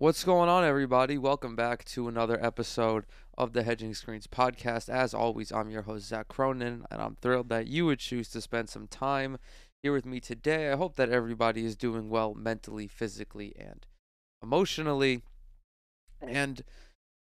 [0.00, 1.18] What's going on, everybody?
[1.18, 3.04] Welcome back to another episode
[3.36, 4.88] of the Hedging Screens podcast.
[4.88, 8.40] As always, I'm your host, Zach Cronin, and I'm thrilled that you would choose to
[8.40, 9.38] spend some time
[9.82, 10.70] here with me today.
[10.70, 13.88] I hope that everybody is doing well mentally, physically, and
[14.40, 15.24] emotionally.
[16.20, 16.62] And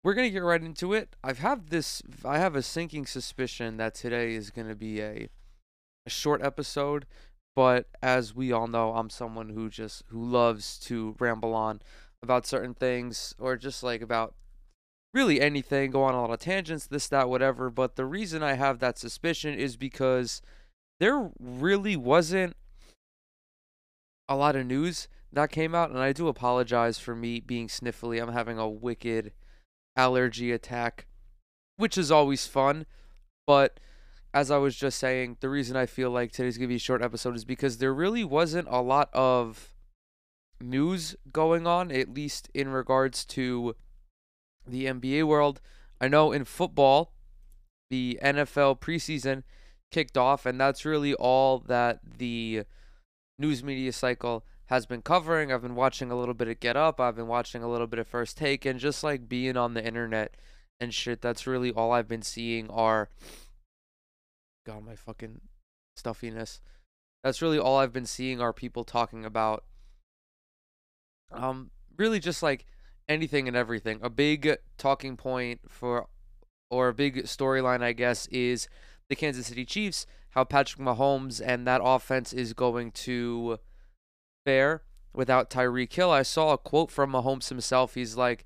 [0.05, 1.17] we're going to get right into it.
[1.25, 5.31] I've have this, I have a sinking suspicion that today is going to be a,
[6.05, 7.07] a short episode.
[7.57, 11.81] But as we all know, I'm someone who just who loves to ramble on
[12.23, 14.35] about certain things or just like about
[15.15, 17.71] really anything, go on a lot of tangents, this, that, whatever.
[17.71, 20.43] But the reason I have that suspicion is because
[21.01, 22.57] there really wasn't
[24.29, 28.21] a lot of news that came out, and I do apologize for me being sniffly.
[28.23, 29.33] I'm having a wicked
[29.97, 31.07] allergy attack,
[31.77, 32.87] which is always fun.
[33.47, 33.81] But
[34.33, 37.03] as I was just saying, the reason I feel like today's gonna be a short
[37.03, 39.73] episode is because there really wasn't a lot of
[40.61, 43.75] news going on, at least in regards to
[44.67, 45.61] the NBA world.
[46.01, 47.13] I know in football,
[47.91, 49.43] the NFL preseason
[49.91, 52.65] kicked off, and that's really all that the
[53.39, 55.53] news media cycle has been covering.
[55.53, 57.99] I've been watching a little bit of Get Up, I've been watching a little bit
[57.99, 60.35] of First Take, and just like being on the internet
[60.81, 63.09] and shit, that's really all I've been seeing are.
[64.67, 65.41] God, my fucking
[65.97, 66.61] stuffiness.
[67.25, 69.65] That's really all I've been seeing are people talking about
[71.33, 72.65] um, really just like
[73.09, 74.01] anything and everything.
[74.03, 76.07] A big talking point for,
[76.71, 78.69] or a big storyline, I guess, is
[79.09, 80.07] the Kansas City Chiefs.
[80.31, 83.59] How Patrick Mahomes and that offense is going to
[84.45, 84.83] fare
[85.15, 86.11] without Tyreek Hill.
[86.11, 87.95] I saw a quote from Mahomes himself.
[87.95, 88.45] He's like,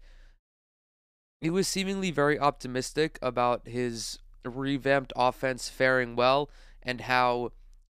[1.40, 6.48] he was seemingly very optimistic about his revamped offense faring well
[6.82, 7.50] and how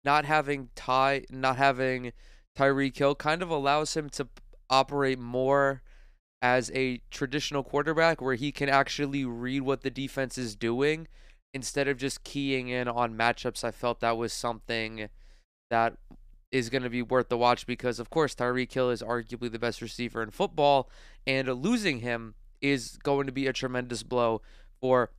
[0.04, 2.12] not having Ty, not having
[2.56, 4.28] Tyreek Hill kind of allows him to
[4.72, 5.82] operate more
[6.40, 11.06] as a traditional quarterback where he can actually read what the defense is doing
[11.54, 13.62] instead of just keying in on matchups.
[13.62, 15.08] I felt that was something
[15.70, 15.94] that
[16.50, 19.58] is going to be worth the watch because, of course, Tyreek Hill is arguably the
[19.58, 20.90] best receiver in football,
[21.26, 24.42] and losing him is going to be a tremendous blow
[24.80, 25.10] for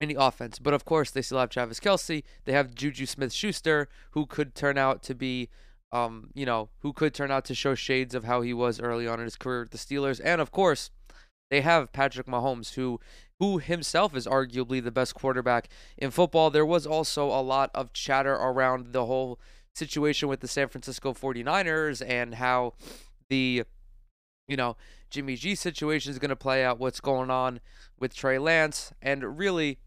[0.00, 0.58] any offense.
[0.58, 2.24] But of course, they still have Travis Kelce.
[2.44, 5.48] They have Juju Smith Schuster, who could turn out to be
[5.92, 9.06] um, you know, who could turn out to show shades of how he was early
[9.06, 10.20] on in his career with the Steelers.
[10.22, 10.90] And of course,
[11.50, 13.00] they have Patrick Mahomes, who
[13.38, 16.50] who himself is arguably the best quarterback in football.
[16.50, 19.40] There was also a lot of chatter around the whole
[19.74, 22.74] situation with the San Francisco 49ers and how
[23.30, 23.64] the
[24.50, 24.76] you know,
[25.10, 27.60] Jimmy G situation is going to play out, what's going on
[27.98, 29.78] with Trey Lance, and really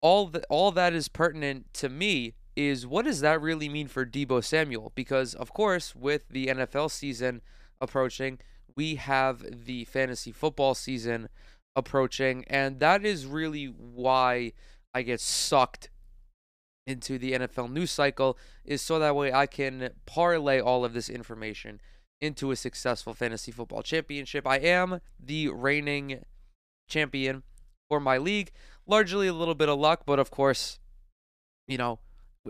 [0.00, 4.04] all the, all that is pertinent to me is what does that really mean for
[4.06, 4.92] Deebo Samuel?
[4.94, 7.42] Because, of course, with the NFL season
[7.80, 8.38] approaching,
[8.76, 11.28] we have the fantasy football season
[11.76, 14.52] approaching, and that is really why
[14.92, 15.90] I get sucked
[16.86, 21.08] into the NFL news cycle is so that way I can parlay all of this
[21.08, 21.80] information
[22.20, 24.46] into a successful fantasy football championship.
[24.46, 26.24] I am the reigning
[26.88, 27.42] champion
[27.88, 28.50] for my league,
[28.86, 30.78] largely a little bit of luck, but of course,
[31.66, 31.98] you know,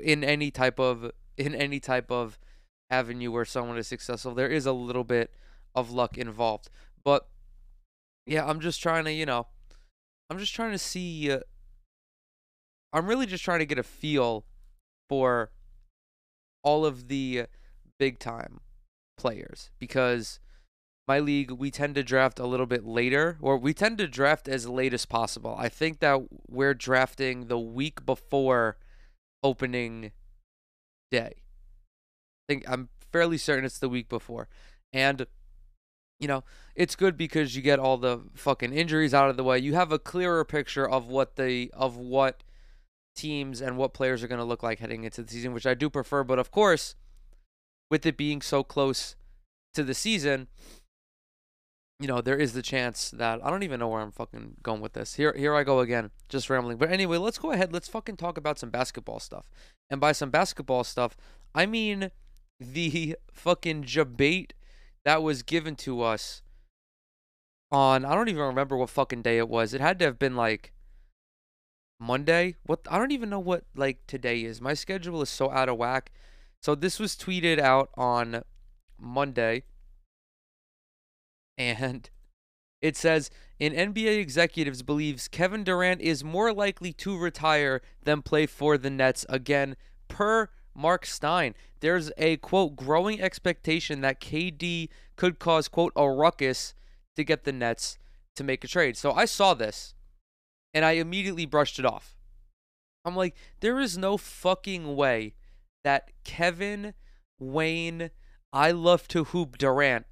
[0.02, 2.38] in any type of in any type of
[2.90, 5.32] avenue where someone is successful, there is a little bit
[5.74, 6.70] of luck involved.
[7.02, 7.26] But
[8.26, 9.46] yeah, I'm just trying to, you know,
[10.30, 11.30] I'm just trying to see.
[11.30, 11.40] Uh,
[12.92, 14.44] I'm really just trying to get a feel
[15.08, 15.50] for
[16.62, 17.46] all of the
[17.98, 18.60] big time
[19.16, 20.40] players because
[21.06, 24.48] my league we tend to draft a little bit later or we tend to draft
[24.48, 25.54] as late as possible.
[25.58, 28.78] I think that we're drafting the week before
[29.44, 30.10] opening
[31.12, 31.34] day.
[31.36, 34.48] I think I'm fairly certain it's the week before.
[34.92, 35.26] And
[36.20, 36.44] you know,
[36.74, 39.58] it's good because you get all the fucking injuries out of the way.
[39.58, 42.42] You have a clearer picture of what the of what
[43.14, 45.74] teams and what players are going to look like heading into the season, which I
[45.74, 46.94] do prefer, but of course,
[47.90, 49.16] with it being so close
[49.74, 50.48] to the season,
[52.00, 54.80] you know, there is the chance that I don't even know where I'm fucking going
[54.80, 55.14] with this.
[55.14, 56.76] Here here I go again, just rambling.
[56.76, 57.72] But anyway, let's go ahead.
[57.72, 59.48] Let's fucking talk about some basketball stuff.
[59.90, 61.16] And by some basketball stuff,
[61.54, 62.10] I mean
[62.58, 64.54] the fucking debate
[65.04, 66.42] that was given to us
[67.70, 69.72] on I don't even remember what fucking day it was.
[69.72, 70.72] It had to have been like
[72.00, 72.56] Monday.
[72.64, 74.60] What I don't even know what like today is.
[74.60, 76.10] My schedule is so out of whack.
[76.60, 78.42] So this was tweeted out on
[78.98, 79.64] Monday
[81.56, 82.10] and
[82.80, 83.30] it says
[83.60, 88.90] an NBA executives believes Kevin Durant is more likely to retire than play for the
[88.90, 89.76] Nets again
[90.08, 91.54] per Mark Stein.
[91.80, 96.74] There's a quote growing expectation that KD could cause quote a ruckus
[97.16, 97.98] to get the Nets
[98.36, 98.96] to make a trade.
[98.96, 99.94] So I saw this
[100.72, 102.16] and I immediately brushed it off.
[103.04, 105.34] I'm like, there is no fucking way
[105.84, 106.94] that Kevin
[107.38, 108.10] Wayne,
[108.52, 110.06] I love to hoop Durant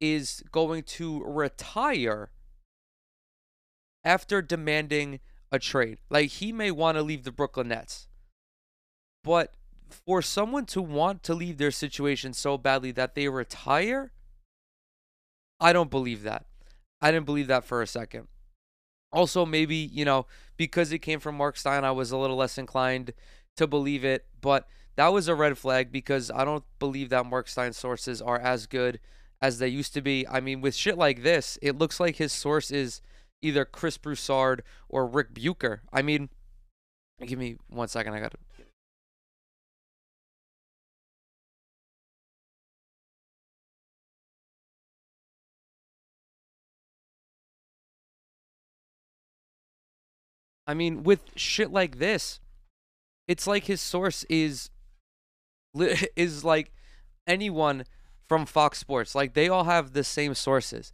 [0.00, 2.30] is going to retire
[4.04, 5.20] after demanding
[5.50, 5.98] a trade.
[6.10, 8.08] Like he may want to leave the Brooklyn Nets.
[9.24, 9.54] But
[9.88, 14.12] for someone to want to leave their situation so badly that they retire,
[15.58, 16.46] I don't believe that.
[17.00, 18.28] I didn't believe that for a second.
[19.12, 20.26] Also, maybe, you know,
[20.56, 23.12] because it came from Mark Stein, I was a little less inclined
[23.56, 24.26] to believe it.
[24.40, 28.38] But that was a red flag because I don't believe that Mark Stein sources are
[28.38, 29.00] as good
[29.40, 30.26] as they used to be.
[30.28, 33.00] I mean, with shit like this, it looks like his source is
[33.42, 35.82] either Chris Broussard or Ric Bucher.
[35.92, 36.28] I mean,
[37.24, 38.14] give me one second.
[38.14, 38.38] I got to.
[50.66, 52.40] I mean, with shit like this,
[53.28, 54.70] it's like his source is
[56.16, 56.72] is like
[57.26, 57.84] anyone
[58.28, 59.14] from Fox Sports.
[59.14, 60.92] Like they all have the same sources.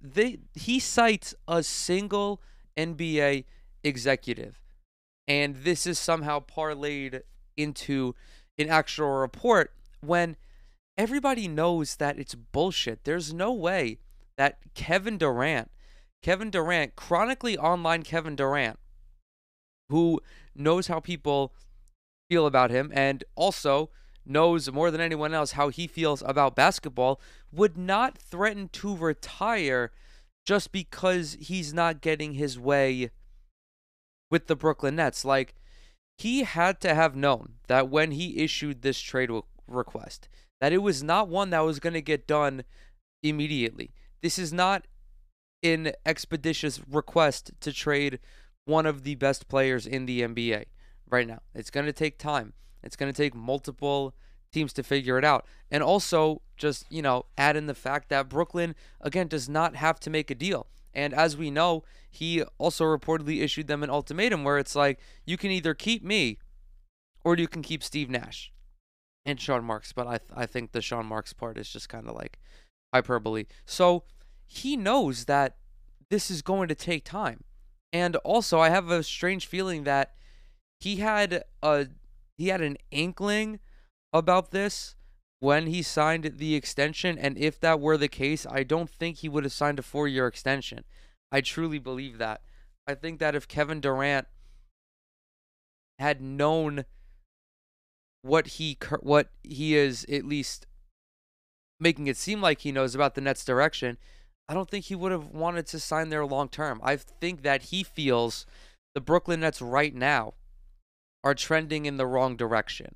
[0.00, 2.40] They he cites a single
[2.76, 3.44] NBA
[3.84, 4.60] executive,
[5.28, 7.22] and this is somehow parlayed
[7.56, 8.14] into
[8.58, 10.36] an actual report when
[10.98, 13.04] everybody knows that it's bullshit.
[13.04, 13.98] There's no way
[14.36, 15.70] that Kevin Durant,
[16.22, 18.78] Kevin Durant, chronically online Kevin Durant,
[19.88, 20.20] who
[20.54, 21.52] knows how people
[22.28, 23.90] feel about him and also
[24.28, 27.20] knows more than anyone else how he feels about basketball,
[27.52, 29.90] would not threaten to retire
[30.44, 33.10] just because he's not getting his way
[34.30, 35.24] with the Brooklyn Nets.
[35.24, 35.54] Like,
[36.18, 39.30] he had to have known that when he issued this trade
[39.66, 40.28] request,
[40.60, 42.64] that it was not one that was going to get done
[43.22, 43.92] immediately.
[44.22, 44.86] This is not
[45.62, 48.18] an expeditious request to trade
[48.64, 50.64] one of the best players in the NBA
[51.10, 51.40] right now.
[51.54, 52.52] It's going to take time.
[52.86, 54.14] It's going to take multiple
[54.52, 55.44] teams to figure it out.
[55.70, 60.00] And also, just, you know, add in the fact that Brooklyn, again, does not have
[60.00, 60.68] to make a deal.
[60.94, 65.36] And as we know, he also reportedly issued them an ultimatum where it's like, you
[65.36, 66.38] can either keep me
[67.22, 68.50] or you can keep Steve Nash
[69.26, 69.92] and Sean Marks.
[69.92, 72.38] But I, th- I think the Sean Marks part is just kind of like
[72.94, 73.44] hyperbole.
[73.66, 74.04] So
[74.46, 75.56] he knows that
[76.08, 77.44] this is going to take time.
[77.92, 80.14] And also, I have a strange feeling that
[80.80, 81.88] he had a
[82.36, 83.60] he had an inkling
[84.12, 84.94] about this
[85.40, 89.28] when he signed the extension and if that were the case i don't think he
[89.28, 90.84] would have signed a four year extension.
[91.32, 92.40] I truly believe that.
[92.86, 94.26] I think that if kevin durant
[95.98, 96.84] had known
[98.22, 100.66] what he what he is at least
[101.78, 103.96] making it seem like he knows about the nets direction
[104.48, 107.64] i don't think he would have wanted to sign there long term i think that
[107.64, 108.44] he feels
[108.94, 110.34] the brooklyn nets right now
[111.26, 112.94] are trending in the wrong direction.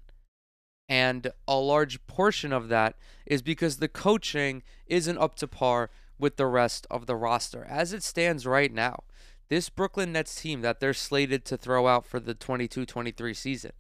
[0.89, 2.95] And a large portion of that
[3.27, 7.65] is because the coaching isn't up to par with the rest of the roster.
[7.69, 9.03] As it stands right now,
[9.49, 13.73] this Brooklyn Nets team that they're slated to throw out for the 22 23 season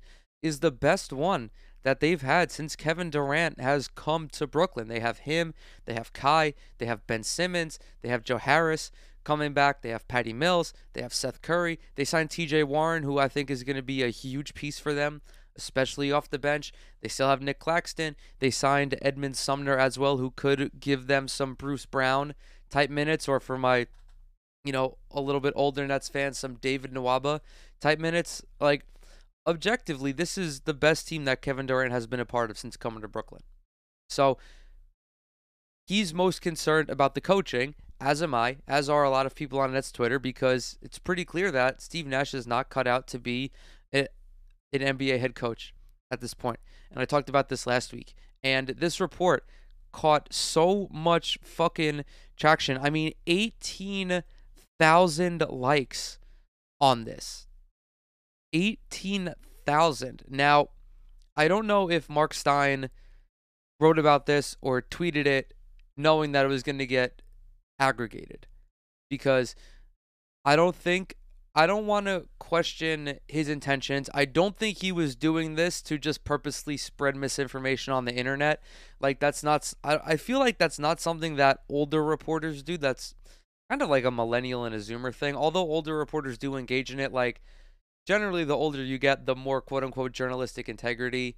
[0.43, 1.51] is the best one
[1.85, 4.89] that they've had since Kevin Durant has come to Brooklyn.
[4.89, 5.55] They have him,
[5.85, 8.91] they have Kai, they have Ben Simmons, they have Joe Harris
[9.25, 9.83] coming back.
[9.83, 10.73] They have Patty Mills.
[10.93, 11.79] They have Seth Curry.
[11.95, 14.95] They signed TJ Warren, who I think is going to be a huge piece for
[14.95, 15.23] them,
[15.57, 16.73] especially off the bench.
[17.01, 18.17] They still have Nic Claxton.
[18.39, 22.35] They signed Edmond Sumner as well, who could give them some Bruce Brown
[22.71, 23.87] type minutes, or for my,
[24.65, 27.41] you know, a little bit older Nets fans, some David Nwaba
[27.81, 28.43] type minutes.
[28.61, 28.85] Like,
[29.47, 32.77] objectively, this is the best team that Kevin Durant has been a part of since
[32.77, 33.43] coming to Brooklyn.
[34.09, 34.39] So,
[35.87, 39.61] he's most concerned about the coaching as am I, as are a lot of people
[39.61, 43.19] on Nets Twitter, because it's pretty clear that Steve Nash is not cut out to
[43.19, 43.51] be
[43.95, 44.09] a,
[44.73, 45.75] an NBA head coach
[46.11, 46.61] at this point.
[46.91, 48.15] And I talked about this last week.
[48.43, 49.45] And this report
[49.93, 52.05] caught so much fucking
[52.37, 52.79] traction.
[52.81, 56.19] I mean, 18,000 likes
[56.81, 57.47] on this.
[58.53, 60.23] 18,000.
[60.29, 60.69] Now,
[61.37, 62.91] I don't know if Mark Stein
[63.79, 65.55] wrote about this or tweeted it
[65.97, 67.23] knowing that it was going to get
[67.81, 68.47] aggregated
[69.09, 69.57] because
[70.45, 71.17] I don't think
[71.55, 74.09] I don't want to question his intentions.
[74.15, 78.63] I don't think he was doing this to just purposely spread misinformation on the internet.
[79.01, 82.77] Like that's not I, I feel like that's not something that older reporters do.
[82.77, 83.17] That's
[83.69, 85.35] kind of like a millennial and a zoomer thing.
[85.35, 87.41] Although older reporters do engage in it like
[88.07, 91.37] generally the older you get, the more quote unquote journalistic integrity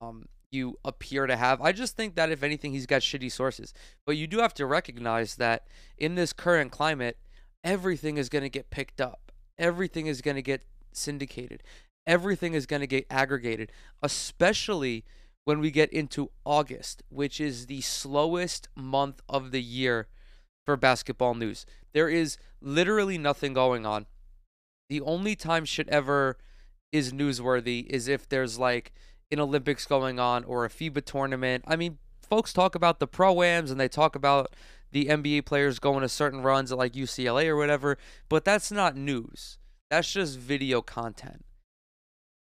[0.00, 1.60] um you appear to have.
[1.60, 3.74] I just think that if anything, he's got shitty sources.
[4.06, 5.66] But you do have to recognize that
[5.98, 7.18] in this current climate,
[7.62, 11.62] everything is going to get picked up, everything is going to get syndicated,
[12.06, 15.04] everything is going to get aggregated, especially
[15.44, 20.08] when we get into August, which is the slowest month of the year
[20.64, 21.66] for basketball news.
[21.92, 24.06] There is literally nothing going on.
[24.88, 26.38] The only time shit ever
[26.92, 28.92] is newsworthy is if there's like
[29.34, 31.64] an Olympics going on or a FIBA tournament.
[31.66, 34.54] I mean, folks talk about the pro-ams and they talk about
[34.92, 37.98] the NBA players going to certain runs at like UCLA or whatever,
[38.28, 39.58] but that's not news.
[39.90, 41.44] That's just video content.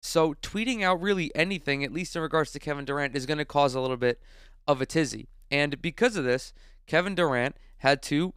[0.02, 3.46] So tweeting out really anything, at least in regards to Kevin Durant, is going to
[3.46, 4.22] cause a little bit
[4.68, 5.30] of a tizzy.
[5.50, 6.54] And because of this,
[6.86, 8.34] Kevin Durant had to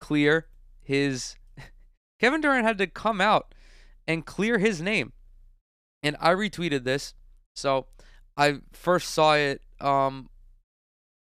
[0.00, 0.48] clear
[0.82, 1.36] his.
[2.20, 3.54] Kevin Durant had to come out
[4.06, 5.12] and clear his name.
[6.02, 7.14] And I retweeted this.
[7.54, 7.86] So
[8.36, 9.62] I first saw it.
[9.80, 10.28] Um,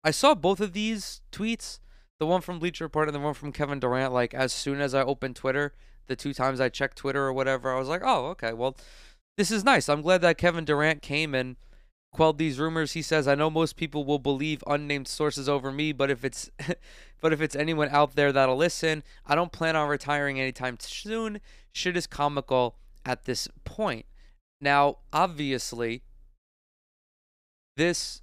[0.03, 1.79] I saw both of these tweets,
[2.19, 4.13] the one from Bleacher Report and the one from Kevin Durant.
[4.13, 5.73] Like as soon as I opened Twitter,
[6.07, 8.77] the two times I checked Twitter or whatever, I was like, oh, okay, well,
[9.37, 9.87] this is nice.
[9.87, 11.57] I'm glad that Kevin Durant came and
[12.11, 12.93] quelled these rumors.
[12.93, 16.49] He says, "I know most people will believe unnamed sources over me, but if it's
[17.21, 21.39] but if it's anyone out there that'll listen, I don't plan on retiring anytime soon."
[21.71, 24.05] Shit is comical at this point.
[24.59, 26.01] Now, obviously,
[27.77, 28.21] this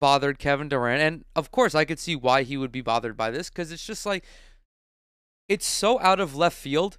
[0.00, 3.30] bothered Kevin Durant, and of course, I could see why he would be bothered by
[3.30, 4.24] this because it's just like
[5.48, 6.98] it's so out of left field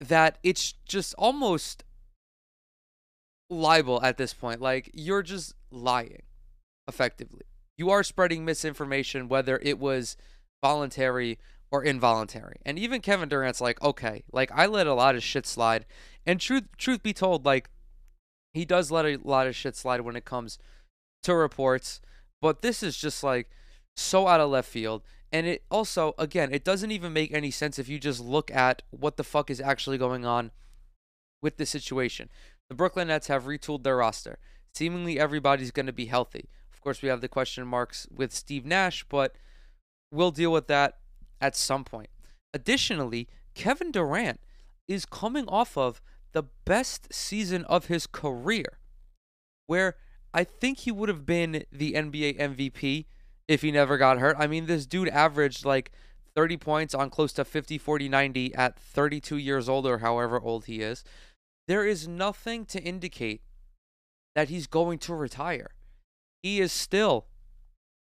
[0.00, 1.84] that it's just almost
[3.48, 4.60] libel at this point.
[4.60, 6.22] Like you're just lying,
[6.86, 7.42] effectively.
[7.78, 10.16] You are spreading misinformation, whether it was
[10.64, 11.38] voluntary
[11.70, 12.56] or involuntary.
[12.64, 15.86] And even Kevin Durant's like, okay, like I let a lot of shit slide.
[16.26, 17.70] And truth truth be told, like
[18.52, 20.58] he does let a lot of shit slide when it comes
[21.22, 22.00] to reports.
[22.40, 23.50] But this is just like
[23.96, 25.02] so out of left field.
[25.32, 28.82] And it also, again, it doesn't even make any sense if you just look at
[28.90, 30.52] what the fuck is actually going on
[31.42, 32.28] with the situation.
[32.68, 34.38] The Brooklyn Nets have retooled their roster.
[34.74, 36.48] Seemingly everybody's going to be healthy.
[36.72, 39.34] Of course, we have the question marks with Steve Nash, but
[40.12, 40.98] we'll deal with that
[41.40, 42.10] at some point.
[42.54, 44.40] Additionally, Kevin Durant
[44.86, 46.00] is coming off of
[46.32, 48.78] the best season of his career,
[49.66, 49.96] where
[50.36, 53.06] I think he would have been the NBA MVP
[53.48, 54.36] if he never got hurt.
[54.38, 55.90] I mean, this dude averaged like
[56.34, 60.66] 30 points on close to 50, 40, 90 at 32 years old or however old
[60.66, 61.02] he is
[61.66, 63.42] there is nothing to indicate
[64.34, 65.70] that he's going to retire.
[66.42, 67.26] He is still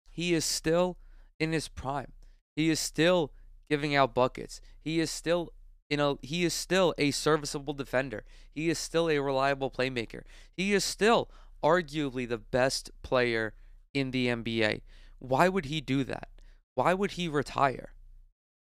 [0.08, 0.98] he is still
[1.40, 2.12] in his prime.
[2.56, 3.32] He is still
[3.68, 4.60] giving out buckets.
[4.80, 5.52] He is still
[5.90, 8.24] you know, he is still a serviceable defender.
[8.54, 10.22] He is still a reliable playmaker.
[10.56, 11.30] He is still
[11.62, 13.54] arguably the best player
[13.94, 14.82] in the NBA.
[15.18, 16.28] Why would he do that?
[16.74, 17.92] Why would he retire?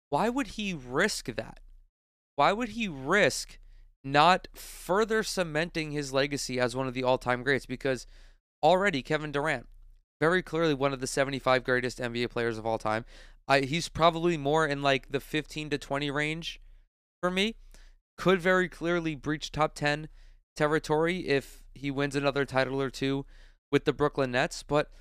[0.10, 1.60] Why would he risk that?
[2.36, 3.60] Why would he risk
[4.04, 8.08] not further cementing his legacy as one of the all-time greats because
[8.64, 9.68] already Kevin Durant,
[10.22, 13.06] very clearly one of the 75 greatest NBA players of all time.
[13.48, 16.62] I, he's probably more in like the 15 to 20 range
[17.22, 17.56] for me.
[18.18, 20.10] Could very clearly breach top 10
[20.56, 23.26] territory if he wins another title or two
[23.72, 24.92] with the Brooklyn Nets, but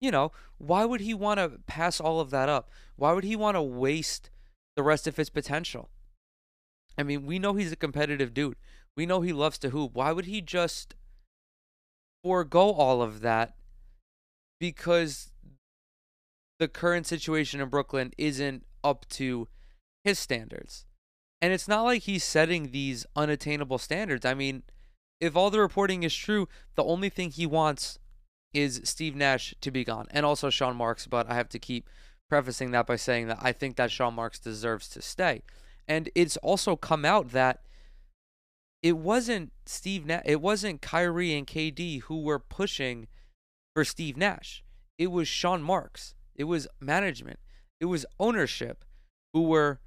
[0.00, 2.70] you know, why would he want to pass all of that up?
[2.96, 4.30] Why would he want to waste
[4.76, 5.88] the rest of his potential?
[6.98, 8.56] I mean, we know he's a competitive dude.
[8.96, 9.92] We know he loves to hoop.
[9.94, 10.94] Why would he just
[12.24, 13.56] forego all of that
[14.58, 15.32] because
[16.58, 19.48] the current situation in Brooklyn isn't up to
[20.04, 20.86] his standards?
[21.42, 24.24] And it's not like he's setting these unattainable standards.
[24.24, 24.62] I mean,
[25.20, 27.98] if all the reporting is true, the only thing he wants
[28.52, 31.06] is Steve Nash to be gone and also Sean Marks.
[31.06, 31.88] But I have to keep
[32.28, 35.42] prefacing that by saying that I think that Sean Marks deserves to stay.
[35.88, 37.60] And it's also come out that
[38.82, 43.08] it wasn't Steve Nash, it wasn't Kyrie and KD who were pushing
[43.74, 44.64] for Steve Nash.
[44.98, 46.14] It was Sean Marks.
[46.34, 47.38] It was management.
[47.80, 48.84] It was ownership
[49.32, 49.80] who were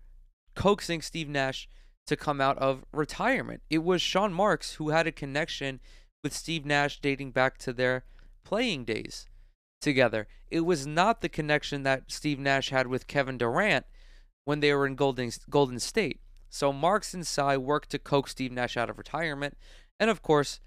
[0.55, 1.67] coaxing Steve Nash
[2.09, 3.61] to come out of retirement.
[3.69, 5.79] It was Sean Marks who had a connection
[6.23, 8.03] with Steve Nash dating back to their
[8.43, 9.27] playing days
[9.79, 10.27] together.
[10.49, 13.85] It was not the connection that Steve Nash had with Kevin Durant
[14.43, 16.19] when they were in Golden, Golden State.
[16.49, 19.55] So Marks and Tsai worked to coax Steve Nash out of retirement.
[19.99, 20.59] And of course,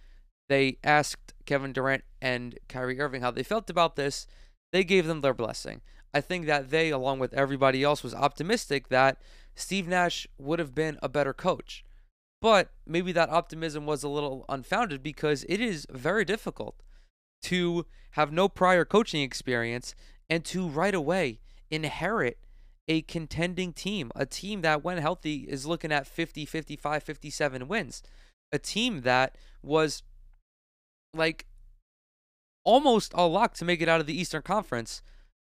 [0.49, 4.29] they asked Kevin Durant and Kyrie Irving how they felt about this.
[4.73, 5.81] They gave them their blessing.
[6.15, 9.19] I think that they, along with everybody else, was optimistic that
[9.55, 11.85] Steve Nash would have been a better coach.
[12.41, 16.83] But maybe that optimism was a little unfounded because it is very difficult
[17.45, 19.95] to have no prior coaching experience
[20.29, 21.41] and to right away
[21.71, 22.39] inherit
[22.89, 28.03] a contending team, a team that, when healthy, is looking at 50, 55, 57 wins,
[28.51, 30.03] a team that was
[31.15, 31.47] like
[32.65, 35.03] almost a lock to make it out of the Eastern Conference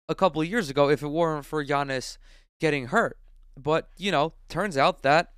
[0.10, 2.18] a couple of years ago if it weren't for Giannis
[2.60, 3.18] getting hurt.
[3.58, 5.32] But, you know, turns out that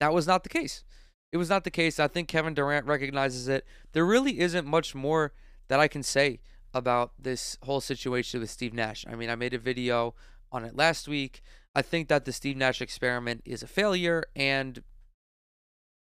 [0.00, 0.84] that was not the case.
[1.32, 1.98] It was not the case.
[1.98, 3.66] I think Kevin Durant recognizes it.
[3.92, 5.32] There really isn't much more
[5.68, 6.40] that I can say
[6.72, 9.04] about this whole situation with Steve Nash.
[9.10, 10.14] I mean, I made a video
[10.50, 11.42] on it last week.
[11.74, 14.82] I think that the Steve Nash experiment is a failure, and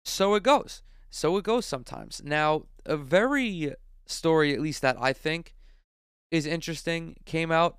[0.06, 0.82] so it goes.
[1.10, 2.22] So it goes sometimes.
[2.24, 3.74] Now, a very
[4.06, 5.54] story, at least that I think
[6.32, 7.78] is interesting, came out.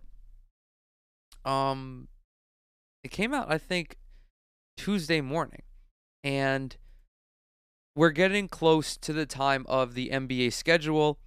[1.44, 2.08] Um,
[3.08, 3.96] it came out, I think,
[4.76, 5.62] Tuesday morning,
[6.22, 6.76] and
[7.96, 11.18] we're getting close to the time of the NBA schedule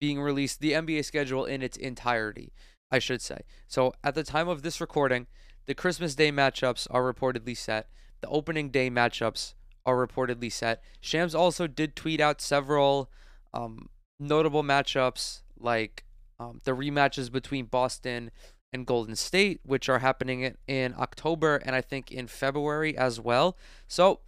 [0.00, 2.54] being released, the NBA schedule in its entirety,
[2.90, 3.40] I should say.
[3.68, 5.26] So at the time of this recording,
[5.66, 7.90] the Christmas Day matchups are reportedly set.
[8.22, 9.52] The opening day matchups
[9.84, 10.82] are reportedly set.
[11.02, 13.10] Shams also did tweet out several
[13.52, 16.04] um, notable matchups like
[16.40, 18.30] um, the rematches between Boston
[18.76, 23.56] and Golden State, which are happening in October and I think in February as well.
[23.88, 24.20] So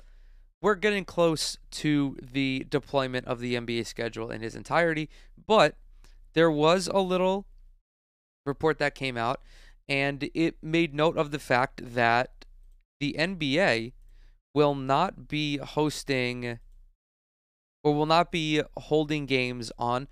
[0.61, 5.09] we're getting close to the deployment of the NBA schedule in its entirety,
[5.47, 5.76] but
[6.33, 7.47] there was a little
[8.45, 9.40] report that came out
[9.88, 12.45] and it made note of the fact that
[12.99, 13.93] the NBA
[14.55, 16.59] will not be hosting
[17.85, 20.09] or will not be holding games on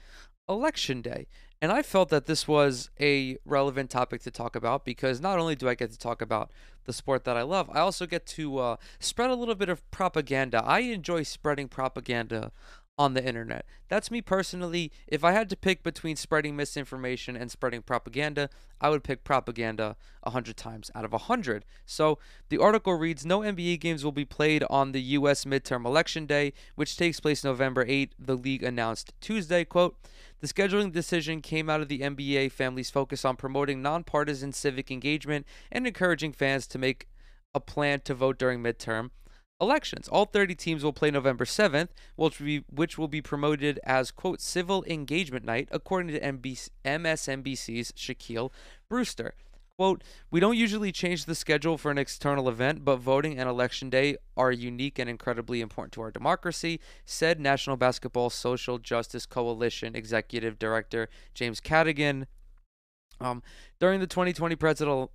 [0.49, 1.27] election day.
[1.67, 5.57] And I felt that this was a relevant topic to talk about because not only
[5.57, 6.53] do I get to talk about
[6.85, 9.83] the sport that I love, I also get to uh, spread a little bit of
[9.91, 10.63] propaganda.
[10.65, 12.53] I enjoy spreading propaganda
[12.99, 13.67] on the internet.
[13.89, 14.91] That's me personally.
[15.07, 18.49] If I had to pick between spreading misinformation and spreading propaganda,
[18.81, 21.65] I would pick propaganda 100 times out of 100.
[21.85, 25.45] So the article reads No NBA games will be played on the U.S.
[25.45, 29.65] midterm election day, which takes place November 8, the league announced Tuesday.
[29.65, 29.97] Quote,
[30.41, 35.47] the scheduling decision came out of the NBA family's focus on promoting nonpartisan civic engagement
[35.71, 37.09] and encouraging fans to make
[37.55, 39.11] a plan to vote during midterm
[39.61, 40.09] elections.
[40.09, 44.11] All 30 teams will play November 7th, which will be, which will be promoted as,
[44.11, 48.51] quote, civil engagement night, according to MBC, MSNBC's Shaquille
[48.89, 49.35] Brewster.
[49.79, 53.91] Quote, we don't usually change the schedule for an external event, but voting and election
[53.91, 59.95] day are unique and incredibly important to our democracy, said National Basketball Social Justice Coalition
[59.95, 62.27] Executive Director James Cadigan.
[63.21, 63.43] Um,
[63.79, 64.57] during the 2020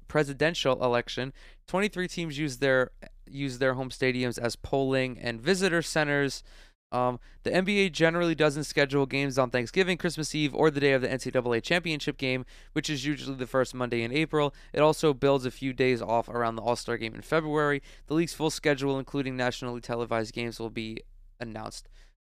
[0.08, 1.34] presidential election,
[1.66, 2.92] 23 teams used their
[3.32, 6.44] use their home stadiums as polling and visitor centers.
[6.92, 11.02] Um, the NBA generally doesn't schedule games on Thanksgiving, Christmas Eve, or the day of
[11.02, 14.54] the NCAA championship game, which is usually the first Monday in April.
[14.74, 17.82] It also builds a few days off around the All Star game in February.
[18.08, 20.98] The league's full schedule, including nationally televised games, will be
[21.40, 21.88] announced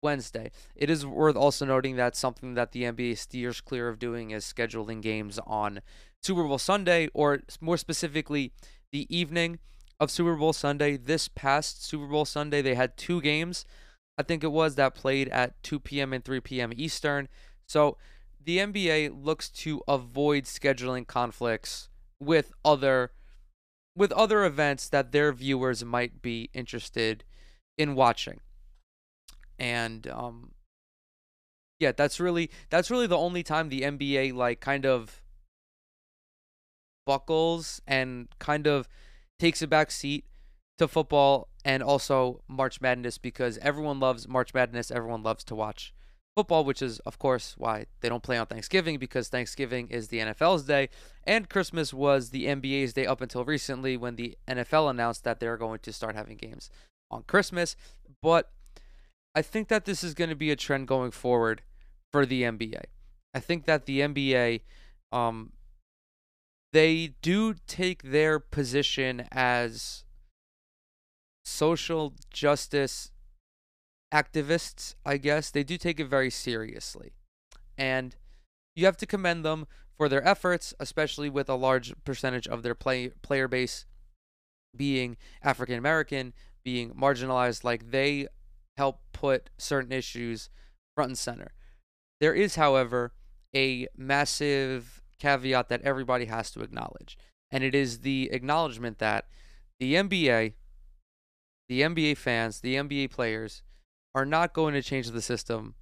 [0.03, 0.51] Wednesday.
[0.75, 4.45] It is worth also noting that something that the NBA steers clear of doing is
[4.45, 5.81] scheduling games on
[6.21, 8.51] Super Bowl Sunday, or more specifically,
[8.91, 9.59] the evening
[10.03, 10.97] of Super Bowl Sunday.
[10.97, 13.65] This past Super Bowl Sunday, they had two games,
[14.17, 16.13] I think it was, that played at 2 p.m.
[16.13, 16.71] and 3 p.m.
[16.75, 17.27] Eastern.
[17.67, 17.97] So
[18.43, 21.89] the NBA looks to avoid scheduling conflicts
[22.19, 23.11] with other
[23.95, 27.23] with other events that their viewers might be interested
[27.77, 28.39] in watching.
[29.59, 30.51] And um
[31.79, 35.21] yeah, that's really that's really the only time the NBA like kind of
[37.05, 38.87] buckles and kind of
[39.43, 40.23] takes a back seat
[40.77, 44.89] to football and also March Madness because everyone loves March Madness.
[44.89, 45.93] Everyone loves to watch
[46.33, 50.19] football, which is, of course, why they don't play on Thanksgiving because Thanksgiving is the
[50.19, 50.87] NFL's day
[51.25, 55.57] and Christmas was the NBA's day up until recently when the NFL announced that they're
[55.57, 56.69] going to start having games
[57.11, 57.75] on Christmas.
[58.21, 58.49] But
[59.35, 61.63] I think that this is going to be a trend going forward
[62.13, 62.83] for the NBA.
[63.33, 64.61] I think that the NBA
[65.11, 65.51] um,
[66.73, 70.03] they do take their position as
[71.45, 73.11] social justice
[74.11, 75.51] activists, I guess.
[75.51, 77.13] They do take it very seriously.
[77.77, 78.15] And
[78.75, 82.75] you have to commend them for their efforts, especially with a large percentage of their
[82.75, 83.85] play, player base
[84.75, 86.33] being African American,
[86.63, 87.63] being marginalized.
[87.63, 88.27] Like they
[88.77, 90.49] help put certain issues
[90.95, 91.51] front and center.
[92.19, 93.13] There is, however,
[93.55, 97.17] a massive caveat that everybody has to acknowledge.
[97.49, 99.25] And it is the acknowledgement that
[99.79, 100.53] the NBA,
[101.69, 103.63] the NBA fans, the NBA players
[104.13, 105.75] are not going to change the system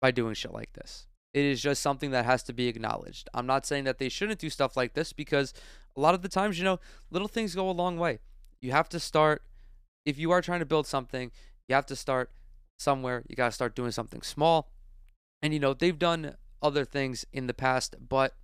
[0.00, 1.06] by doing shit like this.
[1.34, 3.28] It is just something that has to be acknowledged.
[3.34, 5.52] I'm not saying that they shouldn't do stuff like this because
[5.96, 8.18] a lot of the times, you know, little things go a long way.
[8.62, 9.42] You have to start,
[10.06, 11.30] if you are trying to build something,
[11.68, 12.30] you have to start
[12.78, 13.24] somewhere.
[13.28, 14.70] You got to start doing something small.
[15.42, 18.34] And, you know, they've done other things in the past, but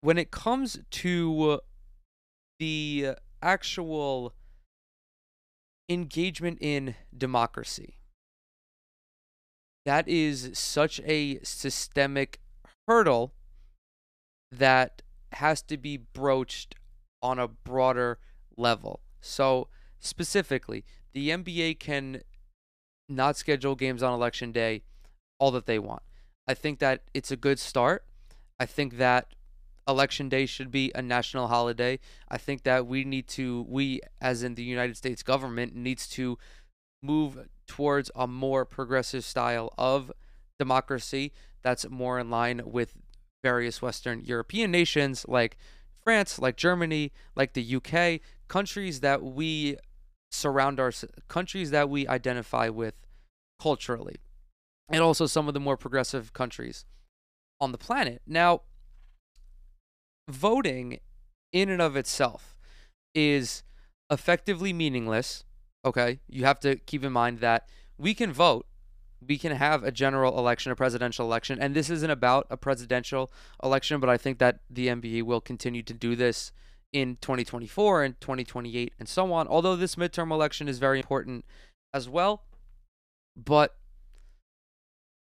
[0.00, 1.60] when it comes to
[2.58, 4.34] the actual
[5.88, 7.96] engagement in democracy,
[9.84, 12.40] that is such a systemic
[12.86, 13.32] hurdle
[14.52, 16.74] that has to be broached
[17.22, 18.18] on a broader
[18.56, 19.00] level.
[19.20, 22.22] So, specifically, the NBA can
[23.08, 24.82] not schedule games on election day
[25.38, 26.02] all that they want.
[26.46, 28.04] I think that it's a good start.
[28.58, 29.34] I think that
[29.88, 31.98] election day should be a national holiday.
[32.28, 36.38] I think that we need to we as in the United States government needs to
[37.02, 40.12] move towards a more progressive style of
[40.58, 42.94] democracy that's more in line with
[43.42, 45.56] various Western European nations like
[46.02, 49.76] France, like Germany, like the UK, countries that we
[50.30, 50.92] surround our
[51.28, 52.94] countries that we identify with
[53.60, 54.16] culturally,
[54.88, 56.84] and also some of the more progressive countries
[57.60, 58.22] on the planet.
[58.26, 58.62] Now,
[60.30, 61.00] voting
[61.52, 62.56] in and of itself
[63.14, 63.62] is
[64.10, 65.44] effectively meaningless.
[65.84, 68.66] Okay, you have to keep in mind that we can vote
[69.26, 73.30] we can have a general election, a presidential election, and this isn't about a presidential
[73.62, 76.52] election, but I think that the NBA will continue to do this
[76.92, 79.46] in 2024 and 2028 and so on.
[79.46, 81.44] Although this midterm election is very important
[81.92, 82.44] as well,
[83.36, 83.76] but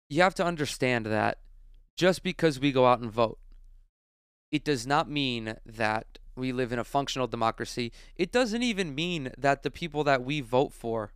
[0.10, 1.40] you have to understand that
[1.98, 3.38] just because we go out and vote,
[4.52, 7.92] it does not mean that we live in a functional democracy.
[8.16, 11.12] It doesn't even mean that the people that we vote for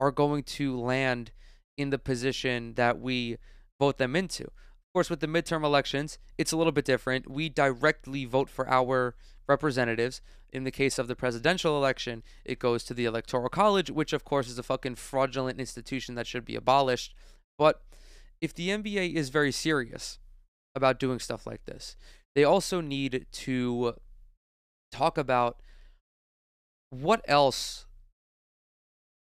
[0.00, 1.32] are going to land
[1.76, 3.36] in the position that we
[3.80, 4.44] vote them into.
[4.44, 7.28] Of course, with the midterm elections, it's a little bit different.
[7.28, 9.16] We directly vote for our
[9.48, 10.20] representatives.
[10.52, 14.24] In the case of the presidential election, it goes to the Electoral College, which, of
[14.24, 17.12] course, is a fucking fraudulent institution that should be abolished.
[17.58, 17.82] But
[18.40, 20.20] if the NBA is very serious
[20.76, 21.96] about doing stuff like this,
[22.34, 23.94] they also need to
[24.90, 25.60] talk about
[26.90, 27.86] what else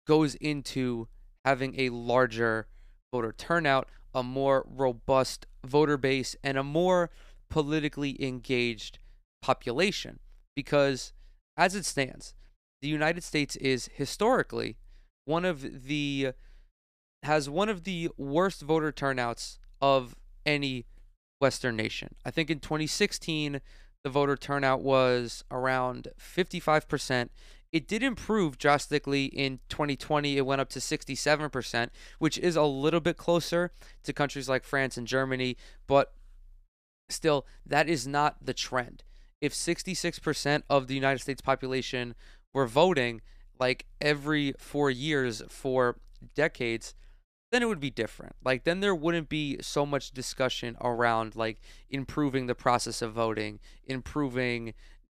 [0.07, 1.07] goes into
[1.45, 2.67] having a larger
[3.13, 7.09] voter turnout, a more robust voter base, and a more
[7.49, 8.99] politically engaged
[9.41, 10.19] population.
[10.55, 11.13] Because
[11.57, 12.33] as it stands,
[12.81, 14.77] the United States is historically
[15.25, 16.31] one of the
[17.23, 20.85] has one of the worst voter turnouts of any
[21.39, 22.15] Western nation.
[22.25, 23.61] I think in 2016,
[24.03, 27.29] the voter turnout was around 55%.
[27.71, 30.37] It did improve drastically in 2020.
[30.37, 33.71] It went up to 67%, which is a little bit closer
[34.03, 35.55] to countries like France and Germany,
[35.87, 36.13] but
[37.09, 39.03] still, that is not the trend.
[39.41, 42.15] If 66% of the United States population
[42.53, 43.21] were voting
[43.59, 45.97] like every four years for
[46.35, 46.95] decades,
[47.51, 48.35] then it would be different.
[48.43, 51.59] Like then there wouldn't be so much discussion around like
[51.89, 54.73] improving the process of voting, improving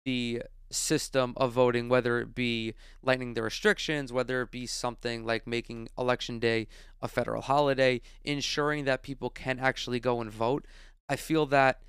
[0.06, 5.46] the system of voting, whether it be lightening the restrictions, whether it be something like
[5.46, 6.68] making election day
[7.02, 10.66] a federal holiday, ensuring that people can actually go and vote.
[11.10, 11.82] I feel that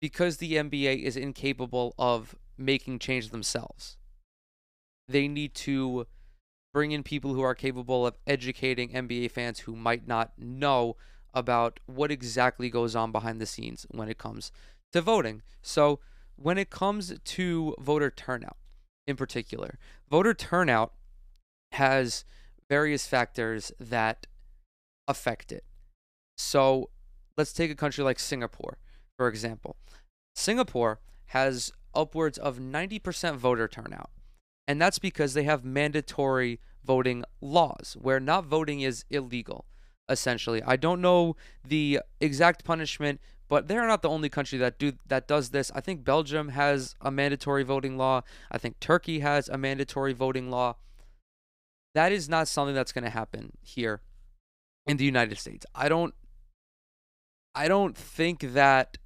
[0.00, 3.96] because the NBA is incapable of making change themselves,
[5.08, 6.06] they need to
[6.72, 10.96] bring in people who are capable of educating NBA fans who might not know
[11.34, 14.52] about what exactly goes on behind the scenes when it comes
[14.92, 15.42] to voting.
[15.62, 16.00] So,
[16.36, 18.56] when it comes to voter turnout
[19.06, 19.78] in particular,
[20.10, 20.92] voter turnout
[21.72, 22.24] has
[22.68, 24.26] various factors that
[25.06, 25.64] affect it.
[26.36, 26.90] So
[27.36, 28.78] let's take a country like Singapore,
[29.16, 29.76] for example.
[30.34, 34.10] Singapore has upwards of 90% voter turnout.
[34.72, 39.66] And that's because they have mandatory voting laws where not voting is illegal,
[40.08, 40.62] essentially.
[40.62, 45.28] I don't know the exact punishment but they're not the only country that do that
[45.28, 45.70] does this.
[45.74, 48.22] I think Belgium has a mandatory voting law.
[48.50, 50.76] I think Turkey has a mandatory voting law.
[51.94, 54.00] That is not something that's going to happen here
[54.86, 55.66] in the United States.
[55.74, 56.14] I don't
[57.54, 58.96] I don't think that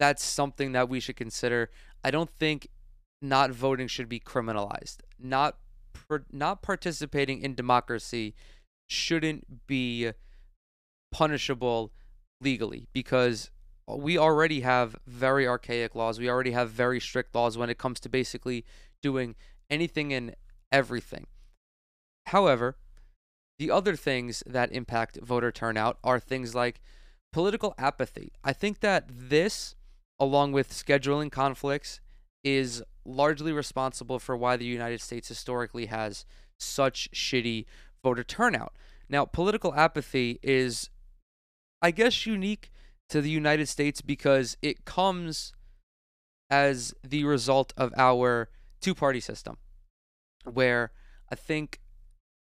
[0.00, 1.70] that's something that we should consider.
[2.02, 2.66] I don't think
[3.22, 4.98] not voting should be criminalized.
[5.18, 5.56] Not
[6.32, 8.34] not participating in democracy
[8.88, 10.10] shouldn't be
[11.12, 11.92] punishable
[12.40, 13.50] legally because
[13.86, 16.18] we already have very archaic laws.
[16.18, 18.64] We already have very strict laws when it comes to basically
[19.02, 19.34] doing
[19.68, 20.34] anything and
[20.72, 21.26] everything.
[22.26, 22.76] However,
[23.58, 26.80] the other things that impact voter turnout are things like
[27.32, 28.32] political apathy.
[28.42, 29.74] I think that this,
[30.18, 32.00] along with scheduling conflicts,
[32.42, 36.24] is largely responsible for why the United States historically has
[36.58, 37.66] such shitty
[38.02, 38.74] voter turnout.
[39.08, 40.90] Now, political apathy is,
[41.82, 42.70] I guess, unique
[43.08, 45.52] to the United States because it comes
[46.48, 48.48] as the result of our
[48.80, 49.56] two party system,
[50.44, 50.92] where
[51.30, 51.80] I think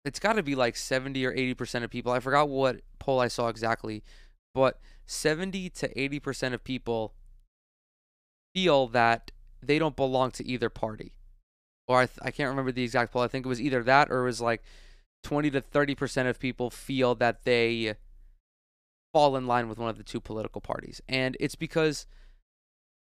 [0.05, 2.13] it's got to be like 70 or 80% of people.
[2.13, 4.03] I forgot what poll I saw exactly,
[4.55, 7.15] but 70 to 80% of people
[8.55, 9.31] feel that
[9.63, 11.15] they don't belong to either party.
[11.87, 13.23] Or I, th- I can't remember the exact poll.
[13.23, 14.63] I think it was either that or it was like
[15.25, 17.95] 20 to 30% of people feel that they
[19.13, 21.01] fall in line with one of the two political parties.
[21.09, 22.07] And it's because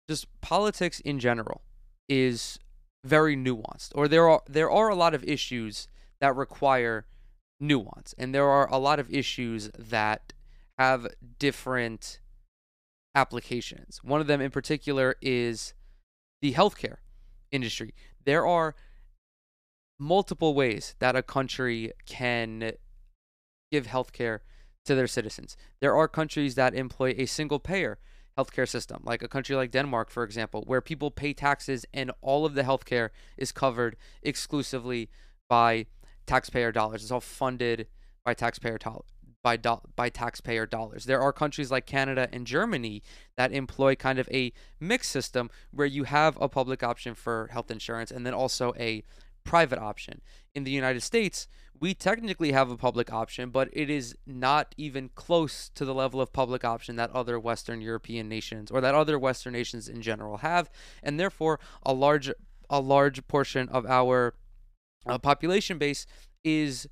[0.09, 1.61] just politics in general
[2.07, 2.59] is
[3.03, 5.87] very nuanced or there are there are a lot of issues
[6.19, 7.05] that require
[7.59, 10.33] nuance and there are a lot of issues that
[10.77, 11.07] have
[11.39, 12.19] different
[13.15, 14.03] applications.
[14.03, 15.73] One of them in particular is
[16.41, 16.97] the healthcare
[17.51, 17.93] industry.
[18.25, 18.75] There are
[19.99, 22.73] multiple ways that a country can
[23.71, 24.39] give healthcare
[24.85, 25.57] to their citizens.
[25.81, 27.99] There are countries that employ a single payer
[28.37, 32.45] healthcare system, like a country like Denmark, for example, where people pay taxes and all
[32.45, 35.09] of the healthcare is covered exclusively
[35.49, 35.87] by
[36.27, 37.01] taxpayer dollars.
[37.01, 37.87] It's all funded
[38.23, 39.16] by taxpayer dollars
[39.47, 41.05] by do- by taxpayer dollars.
[41.05, 43.01] There are countries like Canada and Germany
[43.37, 47.71] that employ kind of a mixed system where you have a public option for health
[47.71, 49.03] insurance and then also a
[49.45, 50.19] private option.
[50.53, 51.47] In the United States,
[51.79, 56.19] we technically have a public option, but it is not even close to the level
[56.19, 60.37] of public option that other Western European nations or that other Western nations in general
[60.39, 60.69] have,
[61.01, 62.29] and therefore a large
[62.69, 64.33] a large portion of our
[65.05, 66.05] uh, population base
[66.43, 66.89] is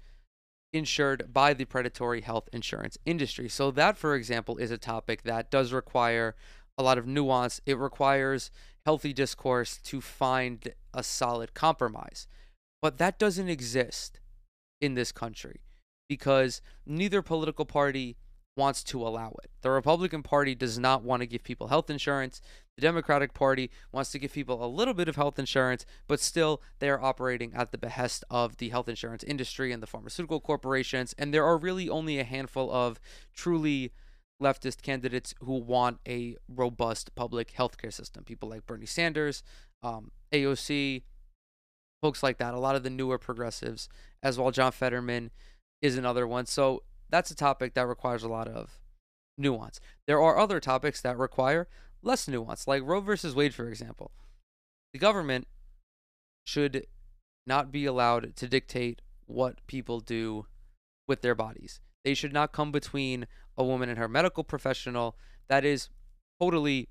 [0.76, 3.48] insured by the predatory health insurance industry.
[3.48, 6.36] So, that, for example, is a topic that does require
[6.78, 7.62] a lot of nuance.
[7.66, 8.52] It requires
[8.86, 12.28] healthy discourse to find a solid compromise.
[12.82, 14.20] But that doesn't exist
[14.82, 15.62] in this country
[16.08, 18.18] because neither political party
[18.58, 19.50] wants to allow it.
[19.62, 22.42] The Republican Party does not want to give people health insurance.
[22.78, 26.62] The Democratic Party wants to give people a little bit of health insurance, but still
[26.80, 31.16] they are operating at the behest of the health insurance industry and the pharmaceutical corporations.
[31.18, 33.00] And there are really only a handful of
[33.34, 33.94] truly
[34.44, 38.26] leftist candidates who want a robust public healthcare system.
[38.26, 39.42] People like Bernie Sanders,
[39.82, 41.04] um, AOC,
[42.02, 42.54] folks like that.
[42.54, 43.88] A lot of the newer progressives,
[44.22, 44.52] as well.
[44.52, 45.32] John Fetterman
[45.82, 46.46] is another one.
[46.46, 48.80] So that's a topic that requires a lot of
[49.38, 49.80] nuance.
[50.08, 51.68] There are other topics that require
[52.06, 54.12] less nuanced, like Roe versus Wade, for example.
[54.94, 55.48] The government
[56.46, 56.86] should
[57.46, 60.46] not be allowed to dictate what people do
[61.08, 61.80] with their bodies.
[62.04, 65.18] They should not come between a woman and her medical professional.
[65.48, 65.90] That is
[66.40, 66.90] totally